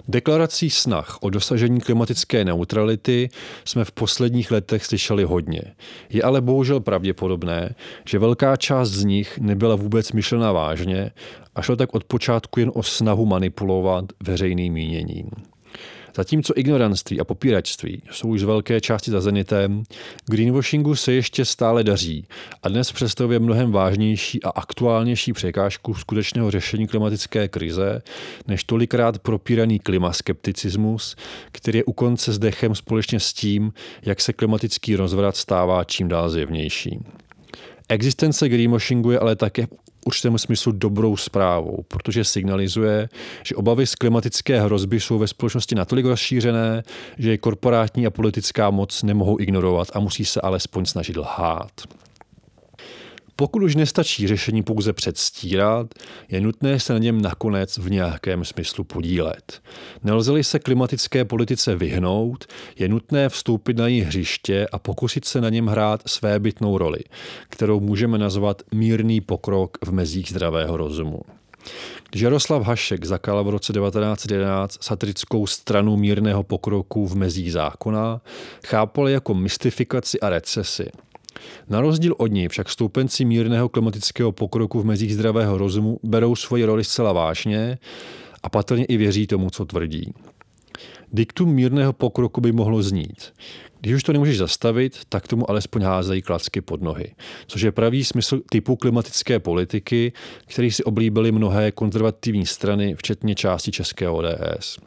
Deklarací 0.07 0.69
snah 0.69 1.17
o 1.21 1.29
dosažení 1.29 1.81
klimatické 1.81 2.45
neutrality 2.45 3.29
jsme 3.65 3.85
v 3.85 3.91
posledních 3.91 4.51
letech 4.51 4.85
slyšeli 4.85 5.23
hodně. 5.23 5.61
Je 6.09 6.23
ale 6.23 6.41
bohužel 6.41 6.79
pravděpodobné, 6.79 7.75
že 8.05 8.19
velká 8.19 8.55
část 8.55 8.89
z 8.89 9.03
nich 9.03 9.37
nebyla 9.39 9.75
vůbec 9.75 10.11
myšlena 10.11 10.51
vážně 10.51 11.11
a 11.55 11.61
šlo 11.61 11.75
tak 11.75 11.95
od 11.95 12.03
počátku 12.03 12.59
jen 12.59 12.71
o 12.73 12.83
snahu 12.83 13.25
manipulovat 13.25 14.05
veřejným 14.23 14.73
míněním. 14.73 15.29
Zatímco 16.17 16.53
ignoranství 16.55 17.19
a 17.19 17.23
popíračství 17.23 18.01
jsou 18.11 18.27
už 18.27 18.39
z 18.39 18.43
velké 18.43 18.81
části 18.81 19.11
za 19.11 19.21
zenitem, 19.21 19.83
greenwashingu 20.25 20.95
se 20.95 21.13
ještě 21.13 21.45
stále 21.45 21.83
daří 21.83 22.27
a 22.63 22.69
dnes 22.69 22.91
představuje 22.91 23.39
mnohem 23.39 23.71
vážnější 23.71 24.43
a 24.43 24.49
aktuálnější 24.49 25.33
překážku 25.33 25.93
skutečného 25.93 26.51
řešení 26.51 26.87
klimatické 26.87 27.47
krize, 27.47 28.01
než 28.47 28.63
tolikrát 28.63 29.19
propíraný 29.19 29.79
klimaskepticismus, 29.79 31.15
který 31.51 31.79
je 31.79 31.83
u 31.83 31.93
konce 31.93 32.33
s 32.33 32.39
dechem 32.39 32.75
společně 32.75 33.19
s 33.19 33.33
tím, 33.33 33.73
jak 34.01 34.21
se 34.21 34.33
klimatický 34.33 34.95
rozvrat 34.95 35.37
stává 35.37 35.83
čím 35.83 36.07
dál 36.07 36.29
zjevnější. 36.29 36.99
Existence 37.89 38.49
greenwashingu 38.49 39.11
je 39.11 39.19
ale 39.19 39.35
také 39.35 39.67
určitém 40.07 40.37
smyslu 40.37 40.71
dobrou 40.71 41.17
zprávou, 41.17 41.85
protože 41.87 42.23
signalizuje, 42.23 43.09
že 43.43 43.55
obavy 43.55 43.87
z 43.87 43.95
klimatické 43.95 44.61
hrozby 44.61 44.99
jsou 44.99 45.17
ve 45.17 45.27
společnosti 45.27 45.75
natolik 45.75 46.05
rozšířené, 46.05 46.83
že 47.17 47.31
je 47.31 47.37
korporátní 47.37 48.07
a 48.07 48.09
politická 48.09 48.69
moc 48.69 49.03
nemohou 49.03 49.39
ignorovat 49.39 49.87
a 49.93 49.99
musí 49.99 50.25
se 50.25 50.41
alespoň 50.41 50.85
snažit 50.85 51.17
lhát. 51.17 51.71
Pokud 53.39 53.63
už 53.63 53.75
nestačí 53.75 54.27
řešení 54.27 54.63
pouze 54.63 54.93
předstírat, 54.93 55.93
je 56.29 56.41
nutné 56.41 56.79
se 56.79 56.93
na 56.93 56.99
něm 56.99 57.21
nakonec 57.21 57.77
v 57.77 57.91
nějakém 57.91 58.45
smyslu 58.45 58.83
podílet. 58.83 59.61
Nelze-li 60.03 60.43
se 60.43 60.59
klimatické 60.59 61.25
politice 61.25 61.75
vyhnout, 61.75 62.45
je 62.79 62.87
nutné 62.87 63.29
vstoupit 63.29 63.77
na 63.77 63.87
její 63.87 64.01
hřiště 64.01 64.67
a 64.71 64.79
pokusit 64.79 65.25
se 65.25 65.41
na 65.41 65.49
něm 65.49 65.67
hrát 65.67 66.01
své 66.05 66.39
bytnou 66.39 66.77
roli, 66.77 66.99
kterou 67.49 67.79
můžeme 67.79 68.17
nazvat 68.17 68.61
mírný 68.73 69.21
pokrok 69.21 69.77
v 69.85 69.91
mezích 69.91 70.29
zdravého 70.29 70.77
rozumu. 70.77 71.21
Když 72.09 72.21
Jaroslav 72.21 72.63
Hašek 72.63 73.05
zakal 73.05 73.43
v 73.43 73.49
roce 73.49 73.73
1911 73.73 74.83
satirickou 74.83 75.47
stranu 75.47 75.97
mírného 75.97 76.43
pokroku 76.43 77.07
v 77.07 77.15
mezích 77.15 77.51
zákona, 77.51 78.21
chápal 78.65 79.09
jako 79.09 79.33
mystifikaci 79.33 80.19
a 80.19 80.29
recesi– 80.29 80.85
na 81.69 81.81
rozdíl 81.81 82.15
od 82.17 82.27
něj 82.27 82.47
však 82.47 82.69
stoupenci 82.69 83.25
mírného 83.25 83.69
klimatického 83.69 84.31
pokroku 84.31 84.81
v 84.81 84.85
mezích 84.85 85.13
zdravého 85.13 85.57
rozumu 85.57 85.99
berou 86.03 86.35
svoji 86.35 86.65
roli 86.65 86.83
zcela 86.83 87.13
vážně 87.13 87.77
a 88.43 88.49
patrně 88.49 88.85
i 88.85 88.97
věří 88.97 89.27
tomu, 89.27 89.49
co 89.49 89.65
tvrdí. 89.65 90.13
Diktum 91.13 91.53
mírného 91.53 91.93
pokroku 91.93 92.41
by 92.41 92.51
mohlo 92.51 92.83
znít. 92.83 93.33
Když 93.81 93.95
už 93.95 94.03
to 94.03 94.13
nemůžeš 94.13 94.37
zastavit, 94.37 94.99
tak 95.09 95.27
tomu 95.27 95.49
alespoň 95.49 95.81
házejí 95.81 96.21
klacky 96.21 96.61
pod 96.61 96.81
nohy. 96.81 97.15
Což 97.47 97.61
je 97.61 97.71
pravý 97.71 98.03
smysl 98.03 98.41
typu 98.49 98.75
klimatické 98.75 99.39
politiky, 99.39 100.13
který 100.45 100.71
si 100.71 100.83
oblíbily 100.83 101.31
mnohé 101.31 101.71
konzervativní 101.71 102.45
strany, 102.45 102.95
včetně 102.95 103.35
části 103.35 103.71
českého 103.71 104.15
ODS. 104.15 104.77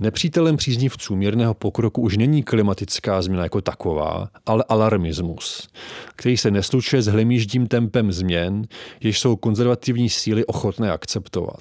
Nepřítelem 0.00 0.56
příznivců 0.56 1.16
mírného 1.16 1.54
pokroku 1.54 2.02
už 2.02 2.16
není 2.16 2.42
klimatická 2.42 3.22
změna 3.22 3.42
jako 3.42 3.60
taková, 3.60 4.28
ale 4.46 4.64
alarmismus, 4.68 5.68
který 6.16 6.36
se 6.36 6.50
neslučuje 6.50 7.02
s 7.02 7.06
hlemíždím 7.06 7.66
tempem 7.66 8.12
změn, 8.12 8.66
jež 9.00 9.20
jsou 9.20 9.36
konzervativní 9.36 10.08
síly 10.08 10.44
ochotné 10.44 10.92
akceptovat. 10.92 11.60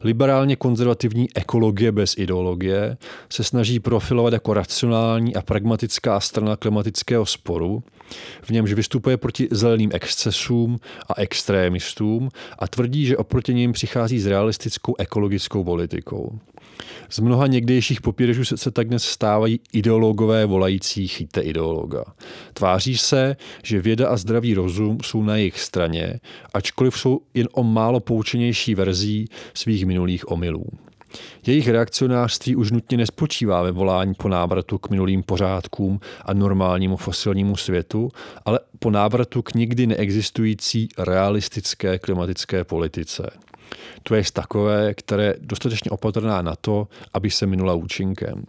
Liberálně 0.00 0.56
konzervativní 0.56 1.28
ekologie 1.34 1.92
bez 1.92 2.14
ideologie 2.18 2.96
se 3.30 3.44
snaží 3.44 3.80
profilovat 3.80 4.32
jako 4.32 4.54
racionální 4.54 5.34
a 5.34 5.42
pragmatická 5.42 6.20
strana 6.20 6.56
klimatického 6.56 7.26
sporu, 7.26 7.82
v 8.42 8.50
němž 8.50 8.72
vystupuje 8.72 9.16
proti 9.16 9.48
zeleným 9.50 9.90
excesům 9.94 10.78
a 11.08 11.20
extrémistům 11.20 12.28
a 12.58 12.68
tvrdí, 12.68 13.06
že 13.06 13.16
oproti 13.16 13.54
nim 13.54 13.72
přichází 13.72 14.20
s 14.20 14.26
realistickou 14.26 14.94
ekologickou 14.98 15.64
politikou. 15.64 16.38
Z 17.10 17.18
mnoha 17.18 17.46
někdejších 17.46 18.00
popíračů 18.00 18.44
se, 18.44 18.56
se 18.56 18.70
tak 18.70 18.88
dnes 18.88 19.04
stávají 19.04 19.60
ideologové 19.72 20.46
volající 20.46 21.08
chyťte 21.08 21.40
ideologa. 21.40 22.04
Tváří 22.52 22.98
se, 22.98 23.36
že 23.62 23.80
věda 23.80 24.08
a 24.08 24.16
zdravý 24.16 24.54
rozum 24.54 24.98
jsou 25.02 25.22
na 25.22 25.36
jejich 25.36 25.60
straně, 25.60 26.20
ačkoliv 26.54 26.98
jsou 26.98 27.20
jen 27.34 27.48
o 27.52 27.62
málo 27.62 28.00
poučenější 28.00 28.74
verzí 28.74 29.28
svých 29.54 29.86
minulých 29.86 30.30
omylů. 30.30 30.66
Jejich 31.46 31.68
reakcionářství 31.68 32.56
už 32.56 32.70
nutně 32.70 32.96
nespočívá 32.96 33.62
ve 33.62 33.72
volání 33.72 34.14
po 34.14 34.28
návratu 34.28 34.78
k 34.78 34.90
minulým 34.90 35.22
pořádkům 35.22 36.00
a 36.24 36.34
normálnímu 36.34 36.96
fosilnímu 36.96 37.56
světu, 37.56 38.10
ale 38.44 38.60
po 38.78 38.90
návratu 38.90 39.42
k 39.42 39.54
nikdy 39.54 39.86
neexistující 39.86 40.88
realistické 40.98 41.98
klimatické 41.98 42.64
politice. 42.64 43.30
To 44.02 44.14
je 44.14 44.22
takové, 44.32 44.94
které 44.94 45.24
je 45.24 45.36
dostatečně 45.40 45.90
opatrná 45.90 46.42
na 46.42 46.56
to, 46.56 46.88
aby 47.14 47.30
se 47.30 47.46
minula 47.46 47.74
účinkem. 47.74 48.44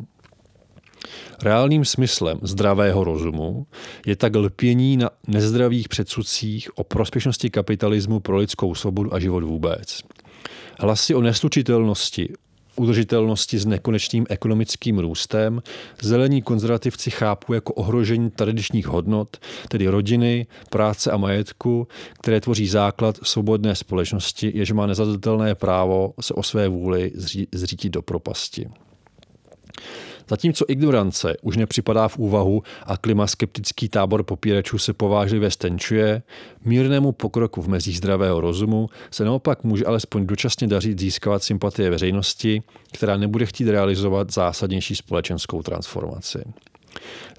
Reálným 1.44 1.86
smyslem 1.86 2.40
zdravého 2.42 3.04
rozumu 3.04 3.68
je 4.06 4.16
tak 4.16 4.36
lpění 4.36 4.98
na 4.98 5.10
nezdravých 5.28 5.90
předsudcích 5.90 6.78
o 6.78 6.84
prospěšnosti 6.84 7.50
kapitalismu 7.50 8.20
pro 8.20 8.38
lidskou 8.38 8.76
svobodu 8.76 9.14
a 9.14 9.20
život 9.20 9.44
vůbec. 9.44 10.02
Hlasy 10.80 11.16
o 11.16 11.22
neslučitelnosti 11.22 12.34
udržitelnosti 12.80 13.60
s 13.60 13.66
nekonečným 13.66 14.26
ekonomickým 14.30 15.00
růstem 15.00 15.62
zelení 16.02 16.42
konzervativci 16.42 17.12
chápou 17.12 17.54
jako 17.54 17.74
ohrožení 17.74 18.32
tradičních 18.32 18.88
hodnot, 18.88 19.38
tedy 19.68 19.88
rodiny, 19.88 20.48
práce 20.70 21.12
a 21.12 21.18
majetku, 21.18 21.88
které 22.22 22.42
tvoří 22.42 22.68
základ 22.68 23.20
svobodné 23.24 23.76
společnosti, 23.76 24.52
jež 24.56 24.72
má 24.72 24.88
nezadatelné 24.88 25.56
právo 25.56 26.14
se 26.22 26.34
o 26.34 26.44
své 26.44 26.68
vůli 26.68 27.12
zřítit 27.52 27.94
do 27.94 28.02
propasti. 28.02 28.70
Zatímco 30.30 30.66
ignorance 30.68 31.38
už 31.42 31.58
nepřipadá 31.58 32.08
v 32.08 32.18
úvahu 32.18 32.64
a 32.84 32.98
klimaskeptický 32.98 33.90
tábor 33.90 34.24
popíračů 34.24 34.78
se 34.78 34.94
povážlivě 34.94 35.52
stenčuje, 35.52 36.22
mírnému 36.66 37.12
pokroku 37.12 37.62
v 37.62 37.68
mezích 37.68 37.98
zdravého 37.98 38.42
rozumu 38.42 38.90
se 39.12 39.26
naopak 39.26 39.64
může 39.64 39.86
alespoň 39.86 40.28
dočasně 40.28 40.68
dařit 40.68 41.00
získávat 41.00 41.44
sympatie 41.44 41.90
veřejnosti, 41.90 42.64
která 42.94 43.18
nebude 43.18 43.46
chtít 43.46 43.70
realizovat 43.70 44.34
zásadnější 44.34 44.96
společenskou 44.96 45.62
transformaci. 45.62 46.40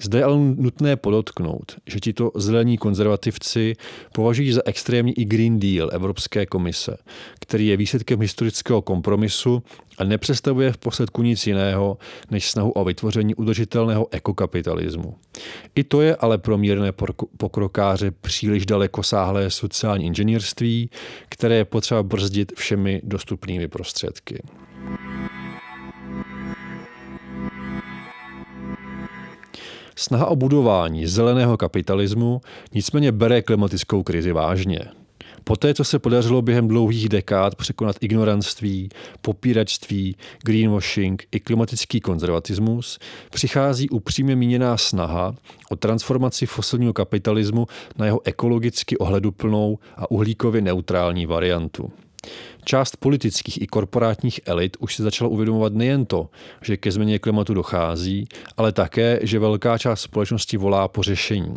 Zde 0.01 0.19
je 0.19 0.25
ale 0.25 0.37
nutné 0.39 0.97
podotknout, 0.97 1.77
že 1.87 2.01
tito 2.01 2.31
zelení 2.35 2.79
konzervativci 2.79 3.77
považují 4.15 4.53
za 4.53 4.61
extrémní 4.65 5.19
i 5.19 5.25
Green 5.25 5.61
Deal 5.61 5.91
Evropské 5.93 6.47
komise, 6.47 6.97
který 7.41 7.67
je 7.67 7.77
výsledkem 7.77 8.21
historického 8.21 8.83
kompromisu 8.83 9.63
a 9.99 10.05
nepředstavuje 10.05 10.73
v 10.73 10.79
posledku 10.79 11.23
nic 11.23 11.47
jiného 11.47 11.99
než 12.31 12.51
snahu 12.51 12.71
o 12.71 12.85
vytvoření 12.85 13.35
udržitelného 13.35 14.07
ekokapitalismu. 14.11 15.15
I 15.75 15.85
to 15.85 16.01
je 16.01 16.17
ale 16.17 16.39
pro 16.39 16.59
mírné 16.59 16.93
pokrokáře 17.37 18.11
příliš 18.11 18.67
dalekosáhlé 18.67 19.51
sociální 19.51 20.07
inženýrství, 20.07 20.91
které 21.29 21.55
je 21.55 21.65
potřeba 21.65 22.03
brzdit 22.03 22.53
všemi 22.57 23.01
dostupnými 23.05 23.69
prostředky. 23.69 24.43
Snaha 30.01 30.27
o 30.27 30.37
budování 30.37 31.07
zeleného 31.07 31.57
kapitalismu 31.57 32.41
nicméně 32.75 33.13
bere 33.13 33.43
klimatickou 33.43 34.03
krizi 34.03 34.33
vážně. 34.33 34.81
Poté, 35.45 35.75
co 35.75 35.85
se 35.85 35.99
podařilo 35.99 36.43
během 36.43 36.69
dlouhých 36.69 37.09
dekád 37.09 37.55
překonat 37.55 37.97
ignoranství, 38.01 38.89
popíračství, 39.23 40.17
greenwashing 40.43 41.27
i 41.33 41.41
klimatický 41.41 42.01
konzervatismus, 42.01 42.99
přichází 43.31 43.91
upřímně 43.91 44.37
míněná 44.37 44.77
snaha 44.77 45.35
o 45.71 45.77
transformaci 45.77 46.47
fosilního 46.47 46.93
kapitalismu 46.93 47.67
na 47.99 48.07
jeho 48.07 48.21
ekologicky 48.25 48.99
ohleduplnou 48.99 49.79
a 49.97 50.11
uhlíkově 50.11 50.61
neutrální 50.61 51.27
variantu. 51.27 51.93
Část 52.65 52.97
politických 52.97 53.63
i 53.63 53.67
korporátních 53.67 54.41
elit 54.47 54.77
už 54.81 54.97
se 54.97 55.03
začala 55.03 55.31
uvědomovat 55.31 55.73
nejen 55.73 56.07
to, 56.07 56.29
že 56.63 56.77
ke 56.77 56.93
změně 56.93 57.19
klimatu 57.19 57.55
dochází, 57.55 58.29
ale 58.57 58.73
také, 58.73 59.19
že 59.23 59.39
velká 59.39 59.79
část 59.79 60.01
společnosti 60.01 60.57
volá 60.57 60.89
po 60.89 61.03
řešení. 61.03 61.57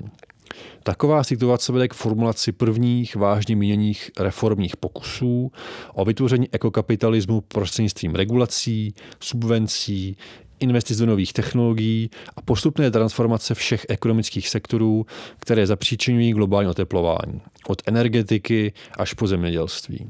Taková 0.83 1.23
situace 1.23 1.71
vede 1.71 1.87
k 1.87 1.93
formulaci 1.93 2.51
prvních 2.51 3.15
vážně 3.15 3.55
míněných 3.55 4.11
reformních 4.19 4.77
pokusů 4.77 5.51
o 5.93 6.05
vytvoření 6.05 6.47
ekokapitalismu 6.51 7.41
prostřednictvím 7.41 8.15
regulací, 8.15 8.93
subvencí, 9.19 10.17
investic 10.59 10.97
do 10.97 11.05
nových 11.05 11.33
technologií 11.33 12.09
a 12.35 12.41
postupné 12.41 12.91
transformace 12.91 13.55
všech 13.55 13.85
ekonomických 13.89 14.49
sektorů, 14.49 15.05
které 15.39 15.67
zapříčinují 15.67 16.31
globální 16.31 16.69
oteplování, 16.69 17.41
od 17.67 17.81
energetiky 17.85 18.73
až 18.97 19.13
po 19.13 19.27
zemědělství. 19.27 20.09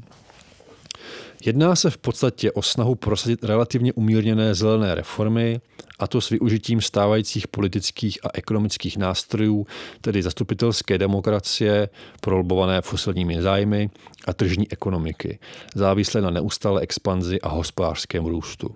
Jedná 1.46 1.76
se 1.76 1.90
v 1.90 1.98
podstatě 1.98 2.52
o 2.52 2.62
snahu 2.62 2.94
prosadit 2.94 3.44
relativně 3.44 3.92
umírněné 3.92 4.54
zelené 4.54 4.94
reformy, 4.94 5.60
a 5.98 6.06
to 6.06 6.20
s 6.20 6.30
využitím 6.30 6.80
stávajících 6.80 7.48
politických 7.48 8.18
a 8.24 8.28
ekonomických 8.34 8.96
nástrojů, 8.96 9.66
tedy 10.00 10.22
zastupitelské 10.22 10.98
demokracie, 10.98 11.88
prolbované 12.20 12.82
fosilními 12.82 13.42
zájmy 13.42 13.90
a 14.26 14.32
tržní 14.32 14.72
ekonomiky, 14.72 15.38
závislé 15.74 16.20
na 16.20 16.30
neustále 16.30 16.80
expanzi 16.80 17.40
a 17.40 17.48
hospodářském 17.48 18.24
růstu. 18.24 18.74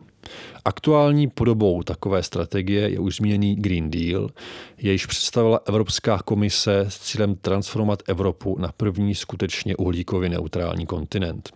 Aktuální 0.64 1.28
podobou 1.28 1.82
takové 1.82 2.22
strategie 2.22 2.90
je 2.90 2.98
už 2.98 3.16
zmíněný 3.16 3.56
Green 3.56 3.90
Deal, 3.90 4.30
jejíž 4.78 5.06
představila 5.06 5.60
Evropská 5.66 6.18
komise 6.24 6.86
s 6.88 6.98
cílem 6.98 7.34
transformovat 7.34 8.02
Evropu 8.06 8.56
na 8.58 8.72
první 8.76 9.14
skutečně 9.14 9.76
uhlíkově 9.76 10.28
neutrální 10.28 10.86
kontinent. 10.86 11.50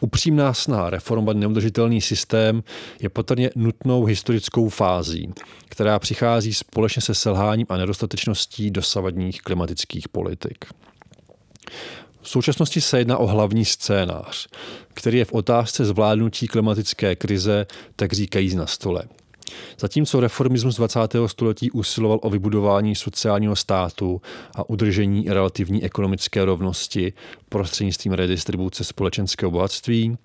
Upřímná 0.00 0.54
snaha 0.54 0.90
reformovat 0.90 1.36
neudržitelný 1.36 2.00
systém 2.00 2.62
je 3.00 3.08
patrně 3.08 3.50
nutnou 3.56 4.04
historickou 4.04 4.68
fází, 4.68 5.32
která 5.68 5.98
přichází 5.98 6.54
společně 6.54 7.02
se 7.02 7.14
selháním 7.14 7.66
a 7.68 7.76
nedostatečností 7.76 8.70
dosavadních 8.70 9.42
klimatických 9.42 10.08
politik. 10.08 10.64
V 12.20 12.28
současnosti 12.28 12.80
se 12.80 12.98
jedná 12.98 13.16
o 13.18 13.26
hlavní 13.26 13.64
scénář, 13.64 14.48
který 14.94 15.18
je 15.18 15.24
v 15.24 15.32
otázce 15.32 15.84
zvládnutí 15.84 16.48
klimatické 16.48 17.16
krize 17.16 17.66
tak 17.96 18.12
říkají 18.12 18.54
na 18.54 18.66
stole– 18.66 19.02
Zatímco 19.78 20.20
reformismus 20.20 20.76
20. 20.76 21.00
století 21.26 21.70
usiloval 21.70 22.18
o 22.22 22.30
vybudování 22.30 22.94
sociálního 22.94 23.56
státu 23.56 24.20
a 24.54 24.70
udržení 24.70 25.24
relativní 25.28 25.84
ekonomické 25.84 26.44
rovnosti 26.44 27.12
prostřednictvím 27.48 28.12
redistribuce 28.12 28.84
společenského 28.84 29.50
bohatství, 29.50 30.16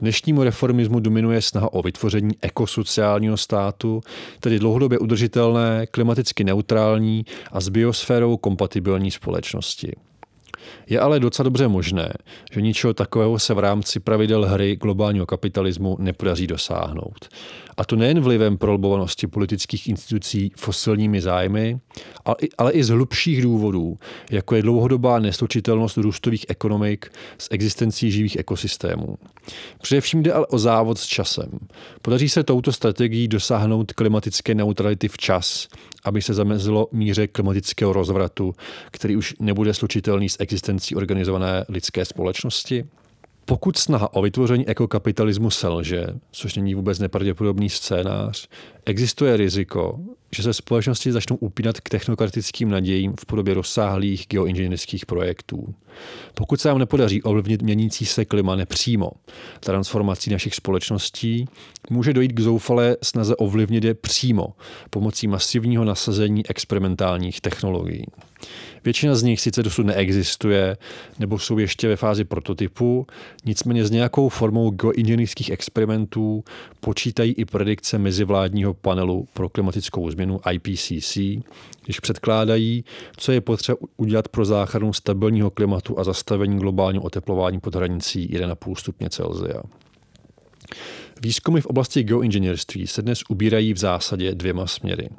dnešnímu 0.00 0.42
reformismu 0.42 1.00
dominuje 1.00 1.42
snaha 1.42 1.72
o 1.72 1.82
vytvoření 1.82 2.30
ekosociálního 2.42 3.36
státu, 3.36 4.00
tedy 4.40 4.58
dlouhodobě 4.58 4.98
udržitelné, 4.98 5.86
klimaticky 5.86 6.44
neutrální 6.44 7.24
a 7.52 7.60
s 7.60 7.68
biosférou 7.68 8.36
kompatibilní 8.36 9.10
společnosti. 9.10 9.92
Je 10.86 11.00
ale 11.00 11.20
docela 11.20 11.44
dobře 11.44 11.68
možné, 11.68 12.12
že 12.52 12.60
ničeho 12.60 12.94
takového 12.94 13.38
se 13.38 13.54
v 13.54 13.58
rámci 13.58 14.00
pravidel 14.00 14.46
hry 14.46 14.76
globálního 14.76 15.26
kapitalismu 15.26 15.96
nepodaří 16.00 16.46
dosáhnout. 16.46 17.28
A 17.76 17.84
to 17.84 17.96
nejen 17.96 18.20
vlivem 18.20 18.58
prolbovanosti 18.58 19.26
politických 19.26 19.88
institucí 19.88 20.52
fosilními 20.56 21.20
zájmy, 21.20 21.80
ale 22.58 22.72
i 22.72 22.84
z 22.84 22.88
hlubších 22.88 23.42
důvodů, 23.42 23.98
jako 24.30 24.54
je 24.54 24.62
dlouhodobá 24.62 25.18
neslučitelnost 25.18 25.96
růstových 25.96 26.46
ekonomik 26.48 27.12
s 27.38 27.48
existencí 27.50 28.10
živých 28.10 28.38
ekosystémů. 28.38 29.16
Především 29.82 30.22
jde 30.22 30.32
ale 30.32 30.46
o 30.46 30.58
závod 30.58 30.98
s 30.98 31.06
časem. 31.06 31.58
Podaří 32.02 32.28
se 32.28 32.42
touto 32.42 32.72
strategií 32.72 33.28
dosáhnout 33.28 33.92
klimatické 33.92 34.54
neutrality 34.54 35.08
včas, 35.08 35.68
aby 36.04 36.22
se 36.22 36.34
zamezilo 36.34 36.88
míře 36.92 37.26
klimatického 37.26 37.92
rozvratu, 37.92 38.54
který 38.90 39.16
už 39.16 39.34
nebude 39.40 39.74
slučitelný 39.74 40.28
s 40.28 40.40
existencí 40.40 40.96
organizované 40.96 41.64
lidské 41.68 42.04
společnosti? 42.04 42.84
Pokud 43.44 43.78
snaha 43.78 44.14
o 44.14 44.22
vytvoření 44.22 44.68
ekokapitalismu 44.68 45.50
selže, 45.50 46.06
což 46.30 46.56
není 46.56 46.74
vůbec 46.74 46.98
nepravděpodobný 46.98 47.70
scénář, 47.70 48.48
existuje 48.86 49.36
riziko, 49.36 50.00
že 50.36 50.42
se 50.42 50.52
společnosti 50.52 51.12
začnou 51.12 51.36
upínat 51.36 51.80
k 51.80 51.88
technokratickým 51.88 52.70
nadějím 52.70 53.14
v 53.20 53.26
podobě 53.26 53.54
rozsáhlých 53.54 54.26
geoinženýrských 54.28 55.06
projektů. 55.06 55.74
Pokud 56.34 56.60
se 56.60 56.68
nám 56.68 56.78
nepodaří 56.78 57.22
ovlivnit 57.22 57.62
měnící 57.62 58.06
se 58.06 58.24
klima 58.24 58.56
nepřímo 58.56 59.10
transformací 59.60 60.30
našich 60.30 60.54
společností, 60.54 61.48
může 61.90 62.12
dojít 62.12 62.32
k 62.32 62.40
zoufalé 62.40 62.96
snaze 63.02 63.36
ovlivnit 63.36 63.84
je 63.84 63.94
přímo 63.94 64.46
pomocí 64.90 65.26
masivního 65.28 65.84
nasazení 65.84 66.46
experimentálních 66.48 67.40
technologií. 67.40 68.06
Většina 68.84 69.14
z 69.14 69.22
nich 69.22 69.40
sice 69.40 69.62
dosud 69.62 69.86
neexistuje 69.86 70.76
nebo 71.18 71.38
jsou 71.38 71.58
ještě 71.58 71.88
ve 71.88 71.96
fázi 71.96 72.24
prototypu, 72.24 73.06
nicméně 73.44 73.84
s 73.84 73.90
nějakou 73.90 74.28
formou 74.28 74.70
geoinženýrských 74.70 75.50
experimentů 75.50 76.44
počítají 76.80 77.32
i 77.32 77.44
predikce 77.44 77.98
mezivládního 77.98 78.74
panelu 78.74 79.28
pro 79.32 79.48
klimatickou 79.48 80.10
změnu 80.10 80.21
IPCC, 80.50 81.16
když 81.84 82.00
předkládají, 82.00 82.84
co 83.16 83.32
je 83.32 83.40
potřeba 83.40 83.78
udělat 83.96 84.28
pro 84.28 84.44
záchranu 84.44 84.92
stabilního 84.92 85.50
klimatu 85.50 85.98
a 85.98 86.04
zastavení 86.04 86.58
globálního 86.58 87.04
oteplování 87.04 87.60
pod 87.60 87.74
hranicí 87.74 88.28
1,5 88.28 88.74
stupně 88.74 89.10
Celsia. 89.10 89.62
Výzkumy 91.22 91.60
v 91.60 91.66
oblasti 91.66 92.02
geoinženýrství 92.02 92.86
se 92.86 93.02
dnes 93.02 93.22
ubírají 93.28 93.72
v 93.72 93.78
zásadě 93.78 94.34
dvěma 94.34 94.66
směry– 94.66 95.08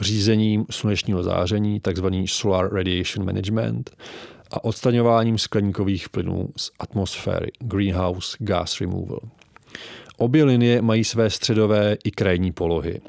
řízením 0.00 0.66
slunečního 0.70 1.22
záření, 1.22 1.80
takzvaný 1.80 2.28
Solar 2.28 2.74
Radiation 2.74 3.26
Management, 3.26 3.90
a 4.50 4.64
odstraňováním 4.64 5.38
skleníkových 5.38 6.08
plynů 6.08 6.48
z 6.56 6.70
atmosféry, 6.78 7.50
Greenhouse 7.58 8.36
Gas 8.40 8.80
Removal. 8.80 9.20
Obě 10.16 10.44
linie 10.44 10.82
mají 10.82 11.04
své 11.04 11.30
středové 11.30 11.96
i 12.04 12.10
krajní 12.10 12.52
polohy. 12.52 13.00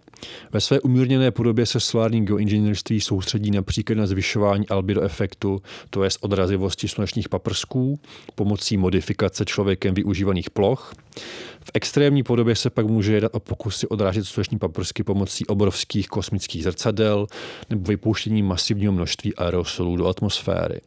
Ve 0.52 0.62
své 0.62 0.80
umírněné 0.80 1.32
podobě 1.32 1.66
se 1.66 1.80
solární 1.80 2.26
geoinženýrství 2.26 3.02
soustředí 3.02 3.52
například 3.52 3.96
na 3.96 4.08
zvyšování 4.08 4.68
albedo 4.68 5.02
efektu, 5.02 5.62
to 5.90 6.04
je 6.04 6.10
odrazivosti 6.22 6.88
slunečních 6.88 7.30
paprsků, 7.30 8.00
pomocí 8.36 8.78
modifikace 8.78 9.46
člověkem 9.46 9.94
využívaných 9.94 10.50
ploch. 10.50 10.94
V 11.66 11.72
extrémní 11.74 12.24
podobě 12.24 12.56
se 12.56 12.70
pak 12.70 12.86
může 12.86 13.14
jednat 13.14 13.36
o 13.36 13.40
pokusy 13.40 13.88
odrážet 13.88 14.26
sluneční 14.26 14.60
paprsky 14.60 15.04
pomocí 15.04 15.46
obrovských 15.46 16.08
kosmických 16.08 16.64
zrcadel 16.64 17.28
nebo 17.70 17.88
vypouštění 17.88 18.44
masivního 18.44 18.94
množství 18.94 19.36
aerosolů 19.36 19.96
do 19.96 20.08
atmosféry. 20.08 20.82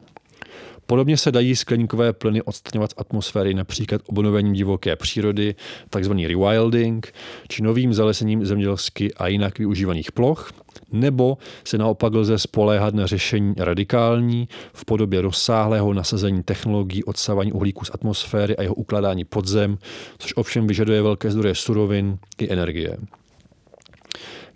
Podobně 0.85 1.17
se 1.17 1.31
dají 1.31 1.55
skleníkové 1.55 2.13
plyny 2.13 2.41
odstraňovat 2.41 2.91
z 2.91 2.93
atmosféry 2.97 3.53
například 3.53 4.01
obnovením 4.07 4.53
divoké 4.53 4.95
přírody, 4.95 5.55
takzvaný 5.89 6.27
rewilding, 6.27 7.13
či 7.47 7.63
novým 7.63 7.93
zalesením 7.93 8.45
zemědělsky 8.45 9.13
a 9.13 9.27
jinak 9.27 9.59
využívaných 9.59 10.11
ploch, 10.11 10.51
nebo 10.91 11.37
se 11.63 11.77
naopak 11.77 12.13
lze 12.13 12.37
spoléhat 12.37 12.93
na 12.93 13.05
řešení 13.05 13.53
radikální 13.57 14.47
v 14.73 14.85
podobě 14.85 15.21
rozsáhlého 15.21 15.93
nasazení 15.93 16.43
technologií 16.43 17.03
odsávání 17.03 17.51
uhlíku 17.51 17.85
z 17.85 17.91
atmosféry 17.93 18.57
a 18.57 18.61
jeho 18.61 18.75
ukládání 18.75 19.25
pod 19.25 19.47
zem, 19.47 19.77
což 20.17 20.33
ovšem 20.35 20.67
vyžaduje 20.67 21.01
velké 21.01 21.31
zdroje 21.31 21.55
surovin 21.55 22.17
i 22.37 22.53
energie. 22.53 22.97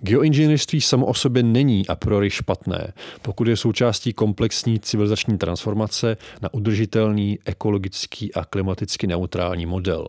Geoinženýrství 0.01 0.81
samo 0.81 1.05
o 1.05 1.13
sobě 1.13 1.43
není 1.43 1.87
a 1.87 1.95
priori 1.95 2.29
špatné, 2.29 2.93
pokud 3.21 3.47
je 3.47 3.57
součástí 3.57 4.13
komplexní 4.13 4.79
civilizační 4.79 5.37
transformace 5.37 6.17
na 6.41 6.53
udržitelný, 6.53 7.39
ekologický 7.45 8.33
a 8.33 8.45
klimaticky 8.45 9.07
neutrální 9.07 9.65
model. 9.65 10.07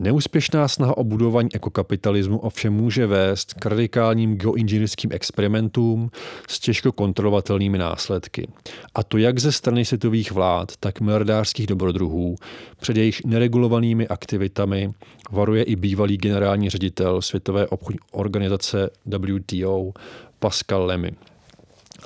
Neúspěšná 0.00 0.68
snaha 0.68 0.96
o 0.96 1.04
budování 1.04 1.48
ekokapitalismu 1.54 2.38
ovšem 2.38 2.72
může 2.72 3.06
vést 3.06 3.54
k 3.54 3.66
radikálním 3.66 4.36
geoinženýrským 4.36 5.10
experimentům 5.12 6.10
s 6.48 6.60
těžko 6.60 6.92
kontrolovatelnými 6.92 7.78
následky. 7.78 8.48
A 8.94 9.02
to 9.02 9.18
jak 9.18 9.38
ze 9.38 9.52
strany 9.52 9.84
světových 9.84 10.32
vlád, 10.32 10.72
tak 10.80 11.00
miliardářských 11.00 11.66
dobrodruhů, 11.66 12.36
před 12.80 12.96
jejich 12.96 13.24
neregulovanými 13.24 14.08
aktivitami 14.08 14.92
varuje 15.30 15.62
i 15.62 15.76
bývalý 15.76 16.16
generální 16.16 16.70
ředitel 16.70 17.22
Světové 17.22 17.66
obchodní 17.66 17.98
organizace 18.12 18.90
WTO 19.06 19.92
Pascal 20.38 20.86
Lamy. 20.86 21.12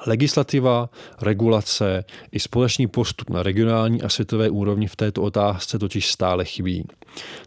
Legislativa, 0.06 0.90
regulace 1.20 2.04
i 2.32 2.40
společný 2.40 2.86
postup 2.86 3.30
na 3.30 3.42
regionální 3.42 4.02
a 4.02 4.08
světové 4.08 4.50
úrovni 4.50 4.86
v 4.86 4.96
této 4.96 5.22
otázce 5.22 5.78
totiž 5.78 6.10
stále 6.10 6.44
chybí. 6.44 6.84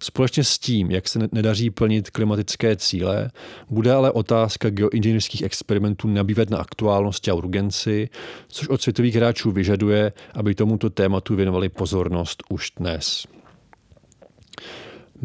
Společně 0.01 0.43
s 0.43 0.59
tím, 0.59 0.91
jak 0.91 1.07
se 1.07 1.19
nedaří 1.31 1.69
plnit 1.69 2.09
klimatické 2.09 2.75
cíle, 2.75 3.31
bude 3.69 3.93
ale 3.93 4.11
otázka 4.11 4.69
geoinženýrských 4.69 5.41
experimentů 5.41 6.07
nabývat 6.07 6.49
na 6.49 6.57
aktuálnosti 6.57 7.31
a 7.31 7.33
urgenci, 7.33 8.09
což 8.47 8.67
od 8.67 8.81
světových 8.81 9.15
hráčů 9.15 9.51
vyžaduje, 9.51 10.13
aby 10.33 10.55
tomuto 10.55 10.89
tématu 10.89 11.35
věnovali 11.35 11.69
pozornost 11.69 12.43
už 12.49 12.71
dnes. 12.77 13.27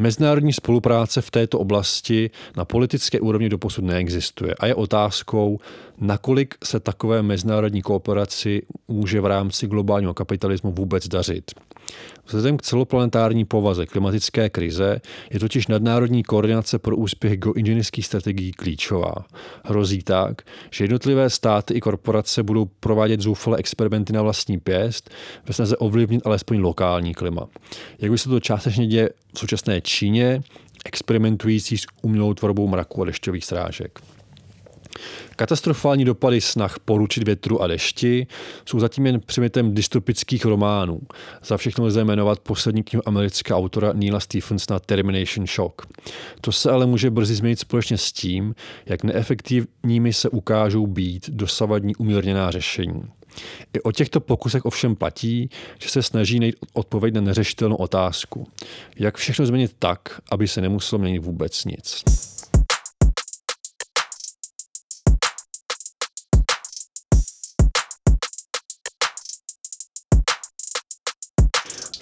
Mezinárodní 0.00 0.52
spolupráce 0.52 1.20
v 1.20 1.30
této 1.30 1.58
oblasti 1.58 2.30
na 2.56 2.64
politické 2.64 3.20
úrovni 3.20 3.48
doposud 3.48 3.84
neexistuje 3.84 4.54
a 4.54 4.66
je 4.66 4.74
otázkou, 4.74 5.58
nakolik 5.98 6.54
se 6.64 6.80
takové 6.80 7.22
mezinárodní 7.22 7.82
kooperaci 7.82 8.62
může 8.88 9.20
v 9.20 9.26
rámci 9.26 9.66
globálního 9.66 10.14
kapitalismu 10.14 10.72
vůbec 10.72 11.08
dařit. 11.08 11.50
Vzhledem 12.26 12.56
k 12.56 12.62
celoplanetární 12.62 13.44
povaze 13.44 13.86
klimatické 13.86 14.50
krize 14.50 15.00
je 15.30 15.40
totiž 15.40 15.66
nadnárodní 15.66 16.22
koordinace 16.22 16.78
pro 16.78 16.96
úspěch 16.96 17.38
geoinženýrských 17.38 18.06
strategií 18.06 18.52
klíčová. 18.52 19.14
Hrozí 19.64 20.02
tak, 20.02 20.42
že 20.70 20.84
jednotlivé 20.84 21.30
státy 21.30 21.74
i 21.74 21.80
korporace 21.80 22.42
budou 22.42 22.64
provádět 22.80 23.20
zoufalé 23.20 23.58
experimenty 23.58 24.12
na 24.12 24.22
vlastní 24.22 24.58
pěst 24.58 25.10
ve 25.46 25.54
snaze 25.54 25.76
ovlivnit 25.76 26.26
alespoň 26.26 26.58
lokální 26.58 27.14
klima. 27.14 27.46
Jak 27.98 28.10
by 28.10 28.18
se 28.18 28.28
to 28.28 28.40
částečně 28.40 28.86
děje 28.86 29.10
v 29.34 29.38
současné 29.38 29.80
Číně, 29.80 30.42
experimentující 30.84 31.78
s 31.78 31.86
umělou 32.02 32.34
tvorbou 32.34 32.68
mraku 32.68 33.02
a 33.02 33.04
dešťových 33.04 33.44
srážek. 33.44 34.00
Katastrofální 35.36 36.04
dopady 36.04 36.40
snah 36.40 36.78
poručit 36.84 37.22
větru 37.22 37.62
a 37.62 37.66
dešti 37.66 38.26
jsou 38.66 38.80
zatím 38.80 39.06
jen 39.06 39.20
předmětem 39.20 39.74
dystopických 39.74 40.44
románů. 40.44 41.00
Za 41.44 41.56
všechno 41.56 41.86
lze 41.86 42.04
jmenovat 42.04 42.40
poslední 42.40 42.82
knihu 42.82 43.02
amerického 43.06 43.58
autora 43.58 43.92
Neila 43.92 44.20
Stephensona 44.20 44.80
Termination 44.80 45.46
Shock. 45.46 45.82
To 46.40 46.52
se 46.52 46.70
ale 46.70 46.86
může 46.86 47.10
brzy 47.10 47.34
změnit 47.34 47.58
společně 47.58 47.98
s 47.98 48.12
tím, 48.12 48.54
jak 48.86 49.04
neefektivními 49.04 50.12
se 50.12 50.28
ukážou 50.28 50.86
být 50.86 51.30
dosavadní 51.30 51.96
umírněná 51.96 52.50
řešení. 52.50 53.02
I 53.74 53.80
o 53.80 53.92
těchto 53.92 54.20
pokusech 54.20 54.64
ovšem 54.64 54.96
platí, 54.96 55.50
že 55.78 55.88
se 55.88 56.02
snaží 56.02 56.40
najít 56.40 56.56
odpověď 56.72 57.14
na 57.14 57.20
neřešitelnou 57.20 57.76
otázku. 57.76 58.46
Jak 58.98 59.16
všechno 59.16 59.46
změnit 59.46 59.76
tak, 59.78 60.20
aby 60.30 60.48
se 60.48 60.60
nemuselo 60.60 60.98
měnit 60.98 61.18
vůbec 61.18 61.64
nic. 61.64 62.04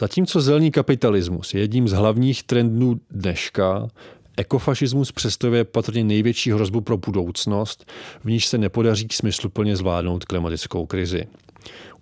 Zatímco 0.00 0.40
zelený 0.40 0.70
kapitalismus 0.70 1.54
je 1.54 1.60
jedním 1.60 1.88
z 1.88 1.92
hlavních 1.92 2.42
trendů 2.42 3.00
dneška, 3.10 3.88
ekofašismus 4.36 5.12
představuje 5.12 5.64
patrně 5.64 6.04
největší 6.04 6.52
hrozbu 6.52 6.80
pro 6.80 6.96
budoucnost, 6.96 7.90
v 8.24 8.30
níž 8.30 8.46
se 8.46 8.58
nepodaří 8.58 9.08
smysluplně 9.12 9.76
zvládnout 9.76 10.24
klimatickou 10.24 10.86
krizi. 10.86 11.26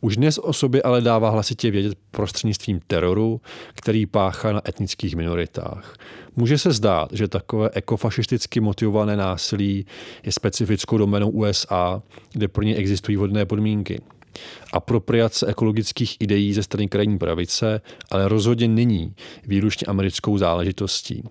Už 0.01 0.17
dnes 0.17 0.39
o 0.39 0.53
sobě 0.53 0.83
ale 0.83 1.01
dává 1.01 1.31
hlasitě 1.31 1.71
vědět 1.71 1.99
prostřednictvím 2.11 2.81
teroru, 2.87 3.41
který 3.75 4.07
páchá 4.07 4.53
na 4.53 4.69
etnických 4.69 5.17
minoritách. 5.17 5.97
Může 6.37 6.59
se 6.59 6.73
zdát, 6.73 7.09
že 7.13 7.29
takové 7.29 7.71
ekofašisticky 7.73 8.61
motivované 8.61 9.17
násilí 9.17 9.87
je 10.23 10.33
specifickou 10.33 10.99
domenou 10.99 11.31
USA, 11.31 12.03
kde 12.33 12.49
pro 12.49 12.63
ně 12.63 12.75
existují 12.75 13.17
vhodné 13.17 13.47
podmínky 13.47 14.01
apropriace 14.73 15.47
ekologických 15.47 16.17
ideí 16.21 16.53
ze 16.53 16.63
strany 16.63 16.89
krajní 16.89 17.19
pravice, 17.19 17.81
ale 18.11 18.29
rozhodně 18.29 18.69
není 18.69 19.15
výlučně 19.47 19.87
americkou 19.87 20.39
záležitostí. 20.39 21.23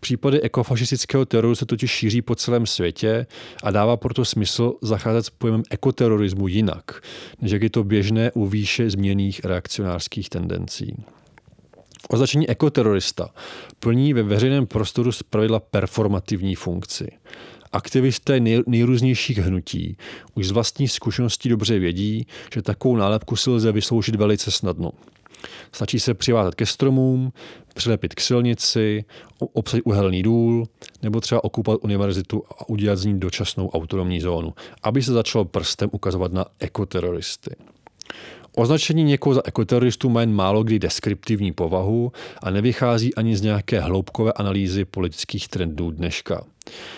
Případy 0.00 0.40
ekofašistického 0.42 1.24
teroru 1.24 1.54
se 1.54 1.66
totiž 1.66 1.90
šíří 1.90 2.22
po 2.22 2.34
celém 2.34 2.66
světě 2.66 3.26
a 3.62 3.70
dává 3.70 3.96
proto 3.96 4.24
smysl 4.24 4.72
zacházet 4.82 5.26
s 5.26 5.30
pojmem 5.30 5.62
ekoterorismu 5.70 6.48
jinak, 6.48 7.02
než 7.40 7.52
jak 7.52 7.62
je 7.62 7.70
to 7.70 7.84
běžné 7.84 8.32
u 8.32 8.46
výše 8.46 8.90
změněných 8.90 9.44
reakcionářských 9.44 10.28
tendencí. 10.28 11.04
Označení 12.08 12.48
ekoterorista 12.48 13.30
plní 13.78 14.12
ve 14.12 14.22
veřejném 14.22 14.66
prostoru 14.66 15.12
zpravidla 15.12 15.60
performativní 15.60 16.54
funkci. 16.54 17.08
Aktivisté 17.72 18.40
nejrůznějších 18.66 19.38
hnutí 19.38 19.96
už 20.34 20.46
z 20.46 20.50
vlastní 20.50 20.88
zkušeností 20.88 21.48
dobře 21.48 21.78
vědí, 21.78 22.26
že 22.54 22.62
takovou 22.62 22.96
nálepku 22.96 23.36
si 23.36 23.50
lze 23.50 23.72
vysloužit 23.72 24.14
velice 24.14 24.50
snadno. 24.50 24.90
Stačí 25.72 26.00
se 26.00 26.14
přivázat 26.14 26.54
ke 26.54 26.66
stromům, 26.66 27.32
přilepit 27.74 28.14
k 28.14 28.20
silnici, 28.20 29.04
obsadit 29.38 29.82
uhelný 29.86 30.22
důl 30.22 30.66
nebo 31.02 31.20
třeba 31.20 31.44
okupat 31.44 31.78
univerzitu 31.82 32.44
a 32.58 32.68
udělat 32.68 32.96
z 32.96 33.04
ní 33.04 33.20
dočasnou 33.20 33.68
autonomní 33.68 34.20
zónu, 34.20 34.54
aby 34.82 35.02
se 35.02 35.12
začalo 35.12 35.44
prstem 35.44 35.88
ukazovat 35.92 36.32
na 36.32 36.44
ekoteroristy. 36.58 37.50
Označení 38.58 39.04
někoho 39.04 39.34
za 39.34 39.42
ekoteroristu 39.44 40.08
má 40.08 40.20
jen 40.20 40.32
málo 40.32 40.62
kdy 40.62 40.78
deskriptivní 40.78 41.52
povahu 41.52 42.12
a 42.42 42.50
nevychází 42.50 43.14
ani 43.14 43.36
z 43.36 43.42
nějaké 43.42 43.80
hloubkové 43.80 44.32
analýzy 44.32 44.84
politických 44.84 45.48
trendů 45.48 45.90
dneška. 45.90 46.44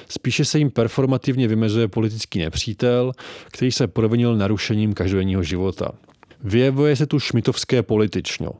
Spíše 0.08 0.44
se 0.44 0.58
jim 0.58 0.70
performativně 0.70 1.48
vymezuje 1.48 1.88
politický 1.88 2.38
nepřítel, 2.38 3.12
který 3.46 3.72
se 3.72 3.86
provinil 3.86 4.36
narušením 4.36 4.92
každodenního 4.92 5.42
života. 5.42 5.92
Vyjevuje 6.44 6.96
se 6.96 7.06
tu 7.06 7.18
šmitovské 7.18 7.82
politično, 7.82 8.50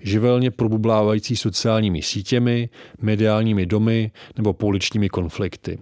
živelně 0.00 0.50
probublávající 0.50 1.36
sociálními 1.36 2.02
sítěmi, 2.02 2.68
mediálními 3.00 3.66
domy 3.66 4.10
nebo 4.36 4.52
pouličními 4.52 5.08
konflikty. 5.08 5.78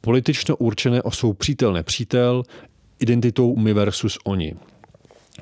Politično 0.00 0.56
určené 0.56 1.02
o 1.02 1.10
svou 1.10 1.32
přítel 1.32 1.72
nepřítel, 1.72 2.42
identitou 3.00 3.56
my 3.56 3.74
versus 3.74 4.18
oni. 4.24 4.54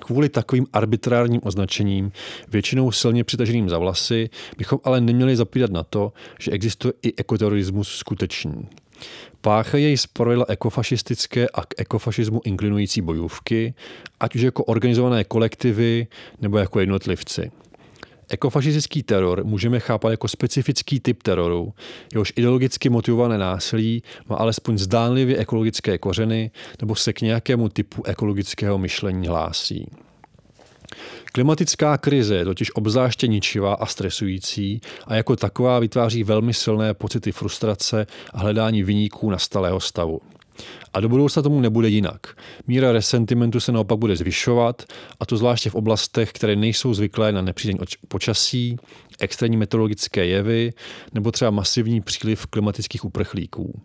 Kvůli 0.00 0.28
takovým 0.28 0.66
arbitrárním 0.72 1.40
označením, 1.44 2.12
většinou 2.48 2.92
silně 2.92 3.24
přitaženým 3.24 3.68
za 3.68 3.78
vlasy, 3.78 4.30
bychom 4.58 4.78
ale 4.84 5.00
neměli 5.00 5.36
zapírat 5.36 5.70
na 5.70 5.82
to, 5.82 6.12
že 6.40 6.50
existuje 6.50 6.92
i 7.02 7.16
ekoterorismus 7.16 7.88
skutečný. 7.88 8.68
Páchají 9.40 9.84
jej 9.84 9.96
zpravidla 9.96 10.44
ekofašistické 10.48 11.48
a 11.48 11.62
k 11.62 11.74
ekofašismu 11.76 12.40
inklinující 12.44 13.00
bojůvky, 13.00 13.74
ať 14.20 14.34
už 14.34 14.40
jako 14.42 14.64
organizované 14.64 15.24
kolektivy 15.24 16.06
nebo 16.40 16.58
jako 16.58 16.80
jednotlivci. 16.80 17.50
Ekofašistický 18.28 19.02
teror 19.02 19.44
můžeme 19.44 19.80
chápat 19.80 20.10
jako 20.10 20.28
specifický 20.28 21.00
typ 21.00 21.22
teroru, 21.22 21.74
jehož 22.12 22.32
ideologicky 22.36 22.88
motivované 22.88 23.38
násilí 23.38 24.02
má 24.28 24.36
alespoň 24.36 24.78
zdánlivě 24.78 25.36
ekologické 25.36 25.98
kořeny 25.98 26.50
nebo 26.80 26.94
se 26.94 27.12
k 27.12 27.20
nějakému 27.20 27.68
typu 27.68 28.02
ekologického 28.06 28.78
myšlení 28.78 29.26
hlásí. 29.28 29.90
Klimatická 31.32 31.98
krize 31.98 32.36
je 32.36 32.44
totiž 32.44 32.74
obzáště 32.74 33.26
ničivá 33.26 33.74
a 33.74 33.86
stresující 33.86 34.80
a 35.06 35.14
jako 35.14 35.36
taková 35.36 35.78
vytváří 35.78 36.24
velmi 36.24 36.54
silné 36.54 36.94
pocity 36.94 37.32
frustrace 37.32 38.06
a 38.32 38.38
hledání 38.38 38.82
vyníků 38.82 39.30
nastalého 39.30 39.80
stavu. 39.80 40.20
A 40.92 41.00
do 41.00 41.08
budoucna 41.08 41.42
tomu 41.42 41.60
nebude 41.60 41.88
jinak. 41.88 42.26
Míra 42.66 42.92
resentimentu 42.92 43.60
se 43.60 43.72
naopak 43.72 43.98
bude 43.98 44.16
zvyšovat, 44.16 44.82
a 45.20 45.26
to 45.26 45.36
zvláště 45.36 45.70
v 45.70 45.74
oblastech, 45.74 46.32
které 46.32 46.56
nejsou 46.56 46.94
zvyklé 46.94 47.32
na 47.32 47.42
nepřízeň 47.42 47.78
počasí, 48.08 48.76
extrémní 49.20 49.56
meteorologické 49.56 50.26
jevy 50.26 50.72
nebo 51.12 51.32
třeba 51.32 51.50
masivní 51.50 52.00
příliv 52.00 52.46
klimatických 52.46 53.04
uprchlíků. 53.04 53.80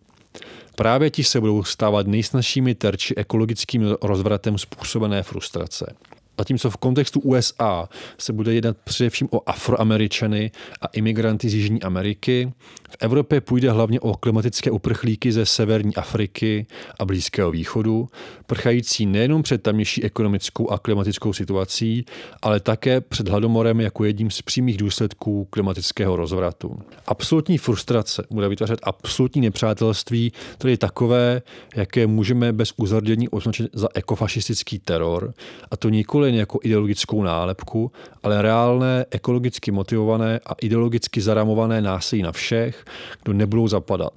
Právě 0.75 1.10
ti 1.10 1.23
se 1.23 1.39
budou 1.39 1.63
stávat 1.63 2.07
nejsnažšími 2.07 2.75
terči 2.75 3.15
ekologickým 3.15 3.95
rozvratem 4.01 4.57
způsobené 4.57 5.23
frustrace. 5.23 5.95
Zatímco 6.38 6.69
v 6.69 6.77
kontextu 6.77 7.19
USA 7.19 7.89
se 8.17 8.34
bude 8.34 8.53
jednat 8.53 8.77
především 8.84 9.27
o 9.31 9.49
afroameričany 9.49 10.51
a 10.81 10.88
imigranty 10.88 11.49
z 11.49 11.53
Jižní 11.53 11.84
Ameriky, 11.84 12.53
v 12.91 12.97
Evropě 12.99 13.41
půjde 13.41 13.71
hlavně 13.71 13.99
o 13.99 14.13
klimatické 14.13 14.71
uprchlíky 14.71 15.32
ze 15.32 15.45
severní 15.45 15.95
Afriky 15.95 16.65
a 16.99 17.06
Blízkého 17.06 17.51
východu, 17.51 18.10
prchající 18.45 19.06
nejenom 19.06 19.43
před 19.43 19.63
tamnější 19.63 20.04
ekonomickou 20.04 20.69
a 20.69 20.80
klimatickou 20.80 21.34
situací, 21.34 22.06
ale 22.41 22.60
také 22.60 23.01
před 23.01 23.27
hladomorem 23.27 23.82
jako 23.82 24.06
jedním 24.06 24.32
z 24.32 24.41
přímých 24.41 24.77
důsledků 24.77 25.47
klimatického 25.49 26.15
rozvratu. 26.15 26.80
Absolutní 27.08 27.58
frustrace 27.58 28.23
bude 28.30 28.49
vytvářet 28.49 28.80
absolutní 28.84 29.41
nepřátelství, 29.41 30.32
tedy 30.58 30.77
takové, 30.77 31.41
jaké 31.75 32.08
můžeme 32.08 32.54
bez 32.54 32.73
uzardění 32.77 33.30
označit 33.30 33.69
za 33.73 33.88
ekofašistický 33.93 34.80
teror, 34.80 35.34
a 35.71 35.77
to 35.77 35.89
nikoli 35.89 36.38
jako 36.38 36.60
ideologickou 36.63 37.23
nálepku, 37.23 37.91
ale 38.23 38.41
reálné, 38.41 39.06
ekologicky 39.12 39.71
motivované 39.71 40.39
a 40.45 40.54
ideologicky 40.62 41.21
zaramované 41.21 41.82
násilí 41.82 42.21
na 42.21 42.32
všech, 42.32 42.81
kdo 43.24 43.34
nebudou 43.34 43.67
zapadat. 43.67 44.13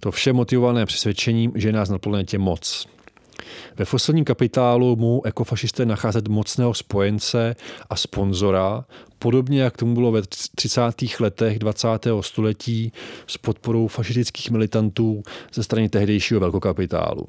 To 0.00 0.10
vše 0.10 0.32
motivované 0.32 0.86
přesvědčením, 0.86 1.52
že 1.54 1.68
je 1.68 1.72
nás 1.72 1.88
na 1.88 1.98
planetě 1.98 2.38
moc. 2.38 2.86
Ve 3.76 3.84
fosilním 3.84 4.24
kapitálu 4.24 4.96
mu 4.96 5.26
ekofašisté 5.26 5.86
nacházet 5.86 6.28
mocného 6.28 6.74
spojence 6.74 7.56
a 7.90 7.96
sponzora, 7.96 8.84
podobně 9.18 9.62
jak 9.62 9.76
tomu 9.76 9.94
bylo 9.94 10.12
ve 10.12 10.22
30. 10.54 10.80
letech 11.20 11.58
20. 11.58 11.88
století 12.20 12.92
s 13.26 13.38
podporou 13.38 13.86
fašistických 13.86 14.50
militantů 14.50 15.22
ze 15.54 15.62
strany 15.62 15.88
tehdejšího 15.88 16.40
velkokapitálu. 16.40 17.26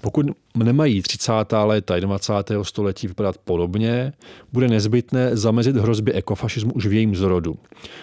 Pokud 0.00 0.26
nemají 0.56 1.02
30. 1.02 1.32
léta 1.64 2.00
21. 2.00 2.64
století 2.64 3.06
vypadat 3.06 3.38
podobně, 3.38 4.12
bude 4.52 4.68
nezbytné 4.68 5.36
zamezit 5.36 5.76
hrozbě 5.76 6.14
ekofašismu 6.14 6.72
už 6.72 6.86
v 6.86 6.92
jejím 6.92 7.16
zrodu, 7.16 7.56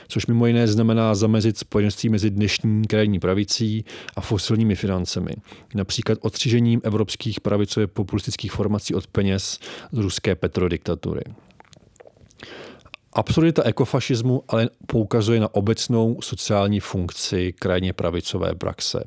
což 0.07 0.27
mimo 0.27 0.47
jiné 0.47 0.67
znamená 0.67 1.15
zamezit 1.15 1.57
spojenství 1.57 2.09
mezi 2.09 2.29
dnešní 2.29 2.87
krajní 2.87 3.19
pravicí 3.19 3.85
a 4.15 4.21
fosilními 4.21 4.75
financemi, 4.75 5.31
například 5.75 6.17
odstřižením 6.21 6.81
evropských 6.83 7.41
pravicově 7.41 7.87
populistických 7.87 8.51
formací 8.51 8.95
od 8.95 9.07
peněz 9.07 9.59
z 9.91 9.97
ruské 9.97 10.35
petrodiktatury. 10.35 11.21
Absurdita 13.13 13.63
ekofašismu 13.63 14.43
ale 14.47 14.69
poukazuje 14.87 15.39
na 15.39 15.55
obecnou 15.55 16.17
sociální 16.21 16.79
funkci 16.79 17.53
krajně 17.59 17.93
pravicové 17.93 18.55
praxe, 18.55 19.03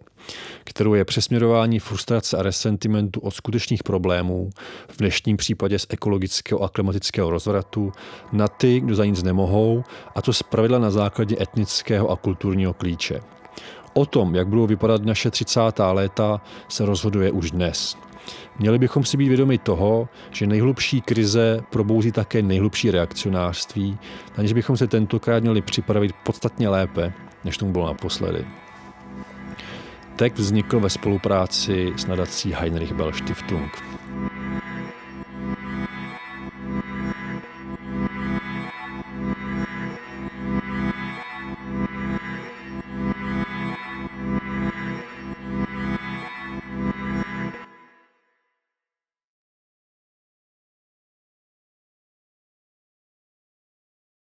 kterou 0.65 0.95
je 0.95 1.05
přesměrování 1.05 1.79
frustrace 1.79 2.37
a 2.37 2.43
resentimentu 2.43 3.21
od 3.21 3.31
skutečných 3.31 3.83
problémů, 3.83 4.51
v 4.89 4.99
dnešním 4.99 5.37
případě 5.37 5.79
z 5.79 5.87
ekologického 5.91 6.63
a 6.63 6.69
klimatického 6.69 7.31
rozvratu, 7.31 7.93
na 8.33 8.49
ty, 8.49 8.81
kdo 8.81 8.95
za 8.95 9.05
nic 9.05 9.23
nemohou, 9.23 9.85
a 10.15 10.23
to 10.23 10.33
zpravidla 10.33 10.79
na 10.79 10.91
základě 10.91 11.37
etnického 11.41 12.11
a 12.11 12.17
kulturního 12.17 12.75
klíče. 12.75 13.21
O 13.95 14.07
tom, 14.07 14.35
jak 14.35 14.49
budou 14.49 14.67
vypadat 14.67 15.05
naše 15.05 15.31
30. 15.31 15.61
léta, 15.93 16.41
se 16.69 16.87
rozhoduje 16.87 17.33
už 17.33 17.51
dnes. 17.51 17.97
Měli 18.59 18.79
bychom 18.79 19.05
si 19.05 19.17
být 19.17 19.29
vědomi 19.29 19.59
toho, 19.59 20.09
že 20.31 20.47
nejhlubší 20.47 21.01
krize 21.01 21.61
probouzí 21.71 22.13
také 22.13 22.43
nejhlubší 22.43 22.91
reakcionářství, 22.91 23.99
aniž 24.37 24.53
bychom 24.53 24.77
se 24.77 24.87
tentokrát 24.87 25.43
měli 25.43 25.63
připravit 25.63 26.13
podstatně 26.25 26.69
lépe, 26.69 27.13
než 27.45 27.57
tomu 27.57 27.73
bylo 27.73 27.87
naposledy. 27.87 28.47
Text 30.17 30.39
vznikl 30.39 30.81
ve 30.81 30.91
spolupráci 30.91 31.93
s 31.97 32.07
nadací 32.07 32.53
Heinrich 32.53 32.93
Bell 32.93 33.13
Stiftung. 33.13 33.83